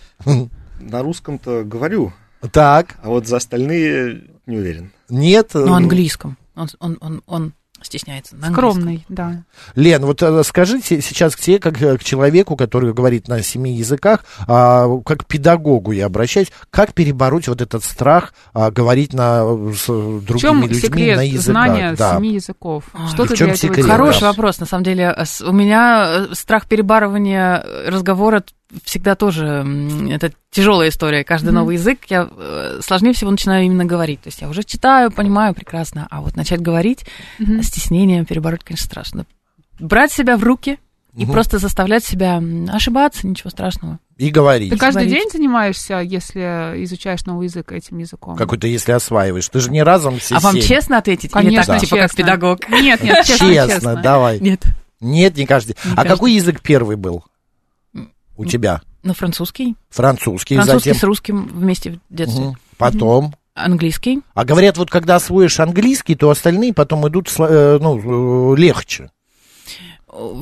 На 0.79 1.01
русском-то 1.03 1.63
говорю, 1.63 2.11
Так, 2.51 2.95
а 3.03 3.09
вот 3.09 3.27
за 3.27 3.37
остальные 3.37 4.23
не 4.51 4.57
уверен. 4.57 4.91
нет. 5.09 5.51
Э, 5.55 5.65
английском. 5.67 6.37
Он, 6.55 6.67
он, 6.79 6.97
он, 7.01 7.21
он 7.25 7.53
стесняется. 7.81 8.35
на. 8.35 8.51
Скромный, 8.51 9.05
да. 9.09 9.43
Лен, 9.75 10.05
вот 10.05 10.21
э, 10.21 10.43
скажите 10.43 11.01
сейчас 11.01 11.35
к 11.35 11.39
тебе, 11.39 11.57
как 11.59 11.81
э, 11.81 11.97
к 11.97 12.03
человеку, 12.03 12.55
который 12.55 12.93
говорит 12.93 13.27
на 13.27 13.41
семи 13.41 13.73
языках, 13.73 14.23
а, 14.47 14.87
как 15.03 15.21
к 15.21 15.25
педагогу 15.25 15.91
я 15.91 16.05
обращаюсь, 16.05 16.51
как 16.69 16.93
перебороть 16.93 17.47
вот 17.47 17.61
этот 17.61 17.83
страх 17.83 18.33
а, 18.53 18.69
говорить 18.69 19.13
на, 19.13 19.43
с 19.73 19.87
другими 19.87 20.39
чем 20.39 20.61
людьми 20.61 20.79
секрет 20.79 21.17
на 21.17 21.21
языках? 21.21 21.43
знания 21.43 21.95
Да. 21.97 22.17
семи 22.17 22.33
языков? 22.35 22.83
Ой, 22.93 23.07
Что 23.07 23.25
ты 23.25 23.33
в 23.33 23.37
чем 23.37 23.47
для 23.47 23.55
этого 23.55 23.73
секрет? 23.73 23.85
Хороший 23.87 24.21
Да. 24.21 24.27
вопрос, 24.27 24.59
на 24.59 24.65
самом 24.67 24.83
деле. 24.83 25.17
У 25.43 25.51
меня 25.51 26.27
страх 26.33 26.67
перебарывания 26.67 27.65
разговора 27.87 28.43
всегда 28.83 29.15
тоже 29.15 29.65
это 30.11 30.31
тяжелая 30.49 30.89
история. 30.89 31.23
Каждый 31.23 31.51
новый 31.51 31.75
язык 31.75 31.99
я 32.09 32.29
э, 32.31 32.79
сложнее 32.83 33.13
всего 33.13 33.31
начинаю 33.31 33.65
именно 33.65 33.85
говорить. 33.85 34.21
То 34.21 34.27
есть 34.27 34.41
я 34.41 34.49
уже 34.49 34.63
читаю, 34.63 35.11
понимаю 35.11 35.53
прекрасно, 35.53 36.07
а 36.09 36.21
вот 36.21 36.35
начать 36.35 36.61
говорить 36.61 37.05
Мгм. 37.39 37.63
стеснение 37.63 38.25
перебороть, 38.25 38.63
конечно, 38.63 38.85
страшно. 38.85 39.25
Брать 39.79 40.11
себя 40.11 40.37
в 40.37 40.43
руки 40.43 40.79
и 41.15 41.23
Мгм. 41.25 41.33
просто 41.33 41.57
заставлять 41.57 42.03
себя 42.05 42.41
ошибаться, 42.71 43.27
ничего 43.27 43.49
страшного. 43.49 43.99
И 44.17 44.29
говорить. 44.29 44.69
Ты 44.69 44.77
каждый 44.77 45.05
говорить. 45.07 45.13
день 45.23 45.29
занимаешься, 45.31 45.95
если 45.99 46.83
изучаешь 46.83 47.25
новый 47.25 47.47
язык 47.47 47.71
этим 47.71 47.97
языком? 47.97 48.35
Какой-то, 48.37 48.67
если 48.67 48.91
осваиваешь. 48.91 49.49
Ты 49.49 49.59
же 49.59 49.71
не 49.71 49.81
разом 49.81 50.19
все 50.19 50.35
а 50.35 50.39
вам 50.39 50.53
семь. 50.53 50.61
честно 50.63 50.97
ответить? 50.99 51.25
Или 51.25 51.31
Конечно, 51.31 51.73
так, 51.73 51.81
типа 51.81 51.95
как 51.97 52.09
честно. 52.11 52.23
педагог? 52.23 52.69
Нет, 52.69 53.03
нет, 53.03 53.25
честно, 53.25 53.47
Честно, 53.47 53.73
честно. 53.73 53.95
давай. 53.95 54.39
Нет. 54.39 54.63
Нет, 54.99 55.35
не 55.35 55.47
каждый. 55.47 55.71
Не 55.83 55.91
а 55.93 55.95
каждый. 55.95 56.09
какой 56.09 56.33
язык 56.33 56.61
первый 56.61 56.95
был 56.97 57.25
у 58.37 58.45
тебя? 58.45 58.81
Ну, 59.03 59.13
французский. 59.13 59.75
Французский, 59.89 60.55
Французский 60.55 60.89
затем... 60.91 60.99
с 60.99 61.03
русским 61.03 61.47
вместе 61.47 61.99
в 62.09 62.13
детстве. 62.15 62.45
Мгм. 62.45 62.57
Потом... 62.77 63.35
Английский. 63.53 64.21
А 64.33 64.45
говорят, 64.45 64.77
вот 64.77 64.89
когда 64.89 65.15
освоишь 65.17 65.59
английский, 65.59 66.15
то 66.15 66.29
остальные 66.29 66.73
потом 66.73 67.05
идут 67.09 67.29
э, 67.37 67.79
ну, 67.81 68.53
э, 68.53 68.57
легче. 68.57 69.11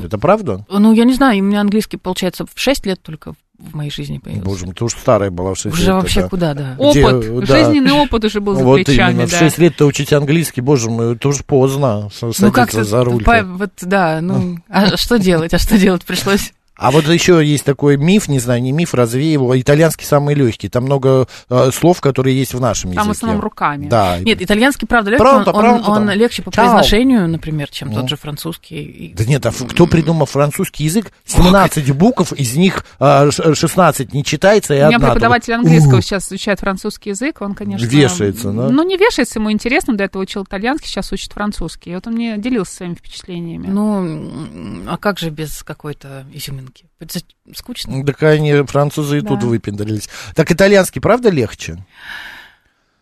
Это 0.03 0.17
правда? 0.17 0.65
Ну, 0.69 0.93
я 0.93 1.05
не 1.05 1.13
знаю, 1.13 1.41
у 1.41 1.45
меня 1.45 1.61
английский, 1.61 1.97
получается, 1.97 2.45
в 2.45 2.59
6 2.59 2.85
лет 2.85 3.01
только 3.01 3.33
в 3.59 3.75
моей 3.75 3.91
жизни 3.91 4.17
появился. 4.17 4.45
Боже 4.49 4.65
мой, 4.65 4.73
ты 4.75 4.85
уж 4.85 4.93
старая 4.93 5.29
была 5.31 5.53
в 5.53 5.57
6 5.59 5.73
Уже 5.75 5.85
лет. 5.85 5.93
вообще 5.93 6.19
это. 6.21 6.29
куда, 6.29 6.53
да. 6.53 6.75
Где, 6.91 7.05
Опыт, 7.05 7.45
да. 7.47 7.57
жизненный 7.57 7.91
опыт 7.91 8.25
уже 8.25 8.39
был 8.41 8.55
за 8.55 8.63
Вот 8.63 8.83
плечами, 8.85 9.11
именно, 9.13 9.27
в 9.27 9.31
да. 9.31 9.37
6 9.39 9.57
лет-то 9.57 9.85
учить 9.85 10.13
английский, 10.13 10.61
боже 10.61 10.89
мой, 10.89 11.15
это 11.15 11.27
уже 11.27 11.43
поздно 11.43 12.09
с- 12.09 12.19
садиться 12.19 12.45
Ну, 12.45 12.51
как-то, 12.51 12.83
за 12.83 13.03
руль. 13.03 13.23
по- 13.23 13.43
вот, 13.43 13.71
да, 13.81 14.19
ну, 14.21 14.57
а 14.69 14.95
что 14.97 15.19
делать, 15.19 15.53
а 15.53 15.57
что 15.59 15.77
делать 15.77 16.03
пришлось? 16.05 16.53
А 16.79 16.91
вот 16.91 17.05
еще 17.07 17.45
есть 17.45 17.65
такой 17.65 17.97
миф, 17.97 18.27
не 18.29 18.39
знаю, 18.39 18.61
не 18.61 18.71
миф, 18.71 18.93
развеивал, 18.93 19.53
итальянский 19.55 20.05
самый 20.05 20.33
легкий. 20.33 20.69
Там 20.69 20.85
много 20.85 21.27
э, 21.49 21.71
слов, 21.73 21.99
которые 21.99 22.37
есть 22.39 22.53
в 22.53 22.61
нашем 22.61 22.93
Там 22.93 23.03
в 23.03 23.09
языке. 23.09 23.17
основном 23.25 23.41
руками. 23.41 23.87
Да. 23.89 24.17
Нет, 24.19 24.41
итальянский, 24.41 24.87
правда, 24.87 25.11
легкий, 25.11 25.23
Пронто, 25.23 25.51
он, 25.51 25.57
он- 25.57 25.61
пронто 25.73 25.91
он 25.91 26.07
там. 26.07 26.17
легче 26.17 26.41
по 26.41 26.51
Чао. 26.51 26.63
произношению, 26.63 27.27
например, 27.27 27.67
чем 27.69 27.89
Ну. 27.89 27.95
тот 27.99 28.09
же 28.09 28.15
французский. 28.15 29.13
Да 29.17 29.25
нет, 29.25 29.45
а 29.45 29.51
кто 29.51 29.87
придумал 29.87 30.25
французский 30.25 30.85
язык? 30.85 31.11
17 31.25 31.91
букв, 31.91 32.31
из 32.33 32.55
них 32.55 32.85
а, 32.99 33.29
ш- 33.29 33.53
16 33.53 34.13
не 34.13 34.23
читается, 34.23 34.73
и 34.73 34.77
У 34.77 34.85
меня 34.87 34.95
одна 34.95 35.07
преподаватель 35.09 35.47
только. 35.53 35.59
английского 35.59 35.97
У, 35.97 36.01
сейчас 36.01 36.27
изучает 36.29 36.61
французский 36.61 37.09
язык, 37.09 37.41
он, 37.41 37.55
конечно... 37.55 37.85
Вешается, 37.85 38.51
да? 38.53 38.69
Ну, 38.69 38.83
не 38.83 38.95
вешается, 38.95 39.39
ему 39.39 39.51
интересно, 39.51 39.97
до 39.97 40.05
этого 40.05 40.21
учил 40.21 40.43
итальянский, 40.43 40.87
сейчас 40.87 41.11
учит 41.11 41.33
французский. 41.33 41.91
И 41.91 41.95
вот 41.95 42.07
он 42.07 42.13
мне 42.13 42.37
делился 42.37 42.73
своими 42.75 42.93
впечатлениями. 42.93 43.67
Ну, 43.67 44.85
а 44.87 44.97
как 44.97 45.19
же 45.19 45.29
без 45.29 45.61
какой-то 45.63 46.25
изюминки? 46.33 46.68
Это 46.99 47.19
скучно. 47.55 48.05
Так 48.05 48.21
они, 48.23 48.63
французы 48.63 49.19
и 49.19 49.21
тут 49.21 49.39
Да. 49.39 49.45
выпендрились. 49.47 50.09
Так 50.35 50.51
итальянский, 50.51 51.01
правда, 51.01 51.29
легче? 51.29 51.85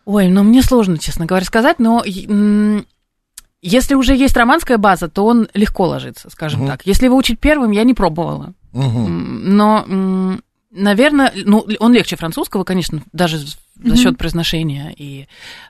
Ой, 0.04 0.28
ну 0.28 0.42
мне 0.42 0.62
сложно, 0.62 0.98
честно 0.98 1.26
говоря, 1.26 1.44
сказать, 1.44 1.78
но 1.78 2.02
если 3.60 3.94
уже 3.94 4.14
есть 4.14 4.36
романская 4.36 4.78
база, 4.78 5.08
то 5.08 5.26
он 5.26 5.48
легко 5.54 5.86
ложится, 5.86 6.30
скажем 6.30 6.60
Мгм. 6.60 6.68
так. 6.68 6.86
Если 6.86 7.06
его 7.06 7.16
учить 7.16 7.40
первым, 7.40 7.72
я 7.72 7.84
не 7.84 7.94
пробовала. 7.94 8.54
М, 8.72 9.56
Но, 9.56 10.38
наверное, 10.70 11.32
ну, 11.44 11.66
он 11.80 11.92
легче 11.92 12.16
французского, 12.16 12.64
конечно, 12.64 13.02
даже 13.12 13.38
за 13.82 13.96
счет 13.96 14.18
произношения 14.18 14.92
и 14.96 15.26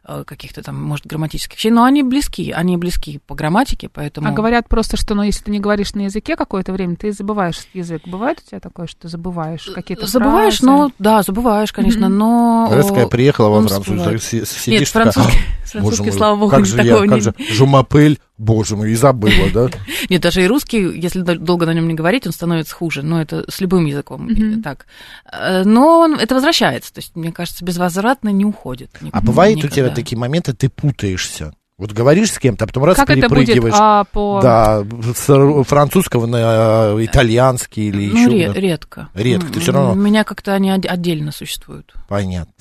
э, 0.06 0.24
каких-то 0.26 0.62
там, 0.62 0.82
может, 0.82 1.06
грамматических 1.06 1.56
вещей, 1.56 1.70
но 1.70 1.84
они 1.84 2.02
близки, 2.02 2.50
они 2.52 2.76
близки 2.76 3.20
по 3.26 3.34
грамматике, 3.34 3.88
поэтому... 3.92 4.28
А 4.28 4.32
говорят 4.32 4.68
просто, 4.68 4.96
что, 4.96 5.14
ну, 5.14 5.22
если 5.22 5.44
ты 5.44 5.50
не 5.50 5.60
говоришь 5.60 5.94
на 5.94 6.02
языке 6.02 6.36
какое-то 6.36 6.72
время, 6.72 6.96
ты 6.96 7.12
забываешь 7.12 7.60
язык. 7.74 8.02
Бывает 8.06 8.42
у 8.44 8.48
тебя 8.48 8.60
такое, 8.60 8.86
что 8.86 9.02
ты 9.02 9.08
забываешь 9.08 9.64
какие-то 9.74 10.06
Забываешь, 10.06 10.58
фразы? 10.58 10.66
но... 10.66 10.90
Да, 10.98 11.22
забываешь, 11.22 11.72
конечно, 11.72 12.08
но... 12.08 12.70
Я 12.96 13.06
приехала 13.06 13.48
во 13.48 13.66
Францию, 13.68 13.98
так 14.00 14.22
си- 14.22 14.38
Нет, 14.38 14.48
сидишь 14.48 14.90
такая, 14.90 15.12
французский, 15.12 15.38
«А, 15.38 15.66
французский, 15.66 16.02
мой, 16.04 16.12
слава 16.12 16.36
богу, 16.36 16.50
как 16.50 16.60
не 16.60 16.64
же 16.66 16.76
я, 16.78 16.82
такого 16.84 17.06
как 17.06 17.14
не... 17.16 17.20
же, 17.20 17.34
жумапель, 17.52 18.18
боже 18.38 18.76
мой, 18.76 18.92
и 18.92 18.94
забыла, 18.94 19.50
да? 19.52 19.68
Нет, 20.08 20.22
даже 20.22 20.42
и 20.42 20.46
русский, 20.46 20.80
если 20.98 21.20
дол- 21.22 21.38
долго 21.38 21.66
на 21.66 21.74
нем 21.74 21.88
не 21.88 21.94
говорить, 21.94 22.26
он 22.26 22.32
становится 22.32 22.74
хуже. 22.74 23.02
Но 23.02 23.20
это 23.20 23.44
с 23.50 23.60
любым 23.60 23.84
языком 23.86 24.28
так. 24.62 24.86
Э, 25.30 25.64
Но 25.64 25.98
он- 26.00 26.14
это 26.14 26.34
возвращается. 26.34 26.92
То 26.94 27.00
есть, 27.00 27.14
мне 27.16 27.32
кажется, 27.32 27.64
безвозвратно 27.98 28.28
не 28.30 28.44
уходит. 28.44 28.90
Ни- 29.00 29.10
А 29.12 29.20
бывает 29.20 29.62
у 29.64 29.68
тебя 29.68 29.90
такие 29.90 30.18
моменты, 30.18 30.52
ты 30.54 30.68
путаешься. 30.68 31.52
Вот 31.78 31.92
говоришь 31.92 32.32
с 32.32 32.38
кем-то, 32.40 32.64
а 32.64 32.66
потом 32.66 32.84
раз 32.86 32.96
Как 32.96 33.08
это 33.08 33.28
будет 33.28 33.46
перепрыгиваешь. 33.46 33.74
а, 33.78 34.02
по... 34.02 34.40
Да, 34.42 34.84
с 35.14 35.62
французского 35.62 36.26
на 36.26 36.96
э, 36.98 37.04
итальянский 37.04 37.86
или 37.88 38.08
Ну, 38.10 38.18
еще. 38.18 38.52
ре- 38.52 38.60
редко. 38.60 39.08
Редко, 39.14 39.46
ты 39.46 39.54
М, 39.54 39.60
всё 39.60 39.70
равно- 39.72 39.92
У 39.92 39.94
меня 39.94 40.24
как-то 40.24 40.54
они 40.54 40.72
отдельно 40.72 41.30
существуют. 41.30 41.94
Понятно. 42.08 42.52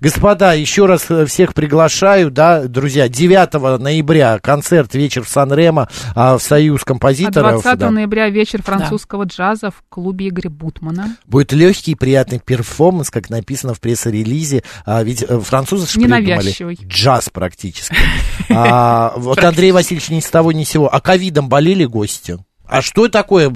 Господа, 0.00 0.54
еще 0.54 0.86
раз 0.86 1.04
э, 1.10 1.26
всех 1.26 1.52
приглашаю, 1.52 2.30
да, 2.30 2.62
друзья, 2.64 3.10
9 3.10 3.76
ноября 3.76 4.38
концерт 4.38 4.94
«Вечер 4.94 5.22
в 5.24 5.28
Сан-Ремо» 5.28 5.90
а, 6.14 6.38
в 6.38 6.42
Союз 6.42 6.80
А 6.82 6.86
композиторов. 6.86 7.62
20 7.62 7.78
да. 7.78 7.90
ноября 7.90 8.30
вечер 8.30 8.62
французского 8.62 9.24
джаза 9.24 9.70
в 9.70 9.82
клубе 9.90 10.28
Игоря 10.28 10.48
Бутмана. 10.48 11.16
Будет 11.26 11.52
легкий, 11.52 11.94
приятный 11.94 12.38
перформанс, 12.38 13.10
как 13.10 13.28
написано 13.28 13.74
в 13.74 13.80
пресс-релизе. 13.80 14.62
А, 14.86 15.02
ведь 15.02 15.22
э, 15.28 15.40
французы 15.40 15.86
же 15.86 16.00
придумали 16.00 16.86
джаз 16.86 17.28
практически. 17.28 17.94
А, 18.70 19.12
вот 19.16 19.42
Андрей 19.42 19.72
Васильевич 19.72 20.10
ни 20.10 20.20
с 20.20 20.30
того 20.30 20.52
ни 20.52 20.64
с 20.64 20.68
сего. 20.70 20.88
А 20.92 21.00
ковидом 21.00 21.48
болели 21.48 21.84
гости? 21.84 22.38
А 22.66 22.80
что 22.80 23.08
такое? 23.08 23.50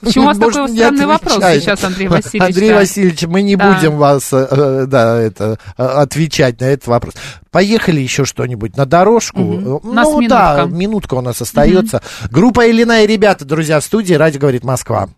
Почему 0.00 0.24
у 0.24 0.26
вас 0.28 0.38
Может, 0.38 0.54
такой 0.54 0.74
странный 0.76 1.04
вопрос 1.04 1.34
сейчас, 1.60 1.84
Андрей 1.84 2.08
Васильевич? 2.08 2.48
Андрей 2.48 2.68
да? 2.70 2.74
Васильевич, 2.76 3.22
мы 3.24 3.42
не 3.42 3.54
Да. 3.56 3.74
будем 3.74 3.96
вас, 3.98 4.32
э, 4.32 4.46
э, 4.50 4.84
да, 4.86 5.18
это, 5.20 5.58
э, 5.76 5.84
отвечать 5.84 6.58
на 6.58 6.64
этот 6.64 6.86
вопрос. 6.86 7.14
Поехали 7.50 8.00
еще 8.00 8.24
что-нибудь 8.24 8.78
на 8.78 8.86
дорожку. 8.86 9.40
Мгм. 9.40 9.66
Э, 9.66 9.78
У 9.82 9.92
нас 9.92 10.08
Ну 10.08 10.26
да, 10.26 10.54
минутка. 10.62 10.74
минутка 10.74 11.14
у 11.14 11.20
нас 11.20 11.42
остается. 11.42 12.00
Группа 12.30 12.70
Илина 12.70 13.02
и 13.04 13.06
ребята, 13.06 13.44
друзья, 13.44 13.78
в 13.78 13.84
студии. 13.84 14.14
Радио 14.14 14.40
говорит 14.40 14.64
Москва. 14.64 15.08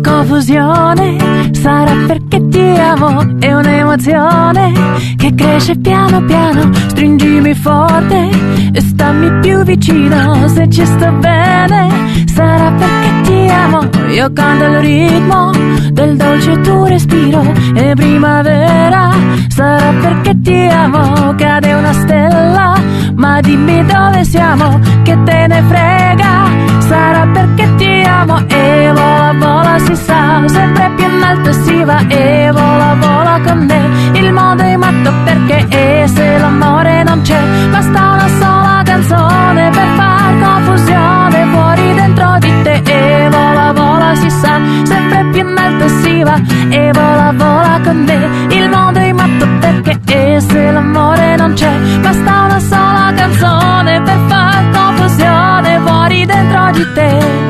Confusione. 0.00 1.16
Sarà 1.52 1.92
perché 2.06 2.48
ti 2.48 2.74
amo, 2.78 3.38
è 3.38 3.52
un'emozione 3.52 4.72
che 5.16 5.34
cresce 5.34 5.76
piano 5.76 6.24
piano, 6.24 6.70
stringimi 6.88 7.54
forte 7.54 8.28
e 8.72 8.80
stammi 8.80 9.40
più 9.40 9.62
vicino, 9.62 10.48
se 10.48 10.68
ci 10.70 10.84
sto 10.86 11.10
bene 11.12 12.10
sarà 12.40 12.72
perché 12.72 13.20
ti 13.22 13.48
amo, 13.50 13.88
io 14.08 14.32
canto 14.32 14.64
il 14.64 14.78
ritmo 14.80 15.50
del 15.92 16.16
dolce 16.16 16.60
tuo 16.60 16.86
respiro. 16.86 17.42
E 17.74 17.94
primavera 17.94 19.10
sarà 19.48 19.92
perché 20.00 20.40
ti 20.40 20.66
amo, 20.66 21.34
cade 21.36 21.72
una 21.74 21.92
stella, 21.92 22.74
ma 23.14 23.40
dimmi 23.40 23.84
dove 23.84 24.24
siamo, 24.24 24.78
che 25.02 25.22
te 25.24 25.46
ne 25.48 25.62
frega, 25.68 26.32
sarà 26.78 27.26
perché 27.26 27.74
ti 27.76 28.02
amo. 28.06 28.38
E 28.48 28.90
vola 28.94 29.34
vola 29.38 29.59
si 29.94 30.04
sa, 30.04 30.42
sempre 30.46 30.90
più 30.96 31.04
in 31.04 31.22
alto 31.22 31.52
si 31.52 31.82
va 31.82 32.06
e 32.06 32.50
vola, 32.52 32.94
vola 32.94 33.40
con 33.44 33.58
me. 33.66 34.18
Il 34.18 34.32
mondo 34.32 34.62
è 34.62 34.76
matto 34.76 35.12
perché 35.24 35.66
e 35.68 36.06
se 36.06 36.38
l'amore 36.38 37.02
non 37.02 37.20
c'è, 37.22 37.40
basta 37.70 37.98
una 37.98 38.28
sola 38.28 38.82
canzone 38.84 39.70
per 39.70 39.88
far 39.96 40.38
confusione 40.38 41.46
fuori 41.50 41.94
dentro 41.94 42.36
di 42.38 42.52
te 42.62 42.82
e 42.84 43.28
vola, 43.30 43.72
vola, 43.72 44.14
si 44.14 44.30
sa, 44.30 44.60
sempre 44.84 45.24
più 45.32 45.48
in 45.48 45.58
alto 45.58 45.88
si 45.88 46.22
va 46.22 46.40
e 46.68 46.90
vola, 46.92 47.32
vola 47.34 47.80
con 47.82 47.96
me. 48.04 48.54
Il 48.54 48.68
mondo 48.68 48.98
è 49.00 49.12
matto 49.12 49.46
perché 49.58 50.34
e 50.34 50.40
se 50.40 50.70
l'amore 50.70 51.36
non 51.36 51.52
c'è, 51.54 51.72
basta 52.00 52.42
una 52.44 52.60
sola 52.60 53.12
canzone 53.16 54.02
per 54.02 54.18
far 54.28 54.70
confusione 54.70 55.80
fuori 55.84 56.26
dentro 56.26 56.70
di 56.72 56.86
te. 56.94 57.49